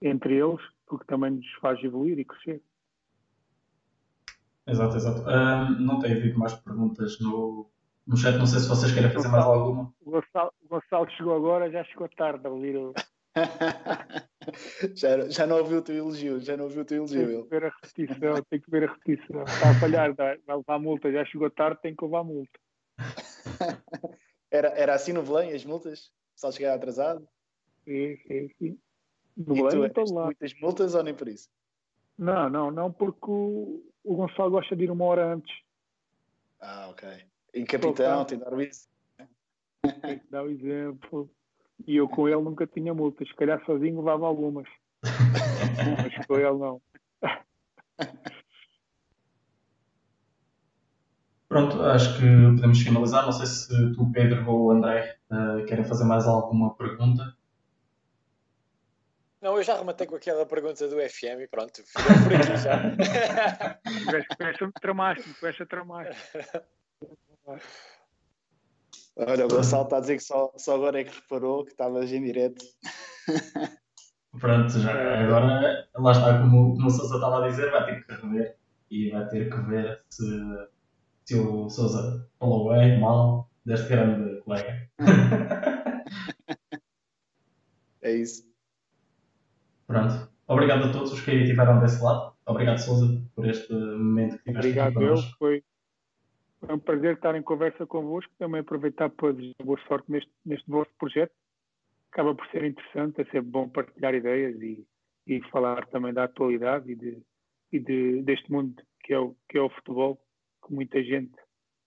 [0.00, 2.62] entre eles porque também nos faz evoluir e crescer.
[4.66, 5.22] Exato, exato.
[5.80, 7.68] não tem havido mais perguntas no,
[8.06, 9.94] no chat, não sei se vocês querem fazer mais alguma.
[10.00, 12.92] O Gonçalo, o Gonçalo chegou agora, já chegou tarde a ouvir o.
[14.94, 17.28] já, já não ouviu o teu elogio, já não ouviu o teu elogio.
[17.28, 19.42] Tem que ver a repetição, tem que ver a repetição.
[19.44, 22.58] Está a falhar, vai levar multa, já chegou tarde, tem que levar multa.
[24.50, 26.10] era, era assim no Belém, as multas?
[26.34, 27.26] Só chegar atrasado?
[27.84, 28.78] Sim, sim, sim.
[29.36, 30.24] No e Belém, tu, lá.
[30.26, 31.48] muitas multas ou nem por isso?
[32.18, 35.54] Não, não, não, porque o, o Gonçalo gosta de ir uma hora antes.
[36.60, 37.08] Ah, ok.
[37.54, 38.88] E capitão, tem dar o exemplo.
[40.00, 41.30] Tem que dar o exemplo.
[41.86, 43.28] E eu com ele nunca tinha multas.
[43.28, 44.66] Se calhar sozinho levava algumas.
[45.02, 46.80] Mas com ele não.
[51.48, 53.26] Pronto, acho que podemos finalizar.
[53.26, 57.36] Não sei se tu, Pedro ou o André uh, querem fazer mais alguma pergunta.
[59.42, 62.96] Não, eu já rematei com aquela pergunta do FM e pronto, ficou por aqui já.
[64.38, 66.16] com essa tramaste, com essa tramaste.
[69.16, 72.10] Olha, o Gonçalo está a dizer que só, só agora é que reparou que estavas
[72.12, 72.64] em direto.
[74.40, 78.12] Pronto, já agora, lá está, como, como o Sousa estava a dizer, vai ter que
[78.14, 78.56] rever
[78.90, 80.24] e vai ter que ver se,
[81.26, 84.88] se o Sousa falou bem, mal, deste grande colega.
[88.00, 88.50] é isso.
[89.86, 90.32] Pronto.
[90.46, 92.34] Obrigado a todos os que aí estiveram desse lado.
[92.46, 95.16] Obrigado, Souza, por este momento que tiveste Obrigado, eu.
[95.38, 95.62] Foi,
[96.64, 98.32] foi um prazer estar em conversa convosco.
[98.38, 101.32] Também aproveitar para desejar boa sorte neste, neste vosso projeto.
[102.12, 104.86] Acaba por ser interessante, é sempre bom partilhar ideias e,
[105.26, 107.22] e falar também da atualidade e, de,
[107.72, 110.20] e de, deste mundo que é, o, que é o futebol,
[110.64, 111.32] que muita gente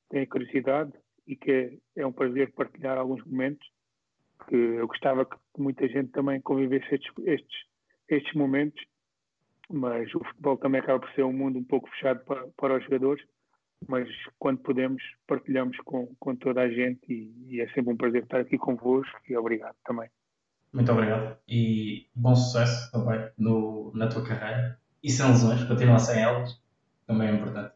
[0.10, 0.92] tem curiosidade
[1.26, 3.66] e que é, é um prazer partilhar alguns momentos.
[4.50, 7.66] Que eu gostava que muita gente também convivesse estes, estes
[8.10, 8.84] estes momentos,
[9.70, 12.84] mas o futebol também acaba por ser um mundo um pouco fechado para, para os
[12.84, 13.24] jogadores,
[13.88, 14.08] mas
[14.40, 18.40] quando podemos partilhamos com, com toda a gente e, e é sempre um prazer estar
[18.40, 20.10] aqui convosco e obrigado também.
[20.74, 26.22] Muito obrigado e bom sucesso também no, na tua carreira e sem lesões, continua sem
[26.22, 26.62] elas,
[27.08, 27.74] também é importante.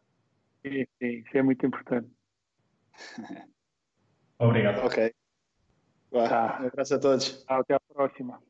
[0.62, 2.10] Sim, sim, isso é muito importante.
[4.38, 4.86] Obrigado.
[4.86, 5.14] Ok.
[6.12, 6.60] Vá, tá.
[6.62, 7.44] Um abraço a todos.
[7.48, 8.42] Até a próxima.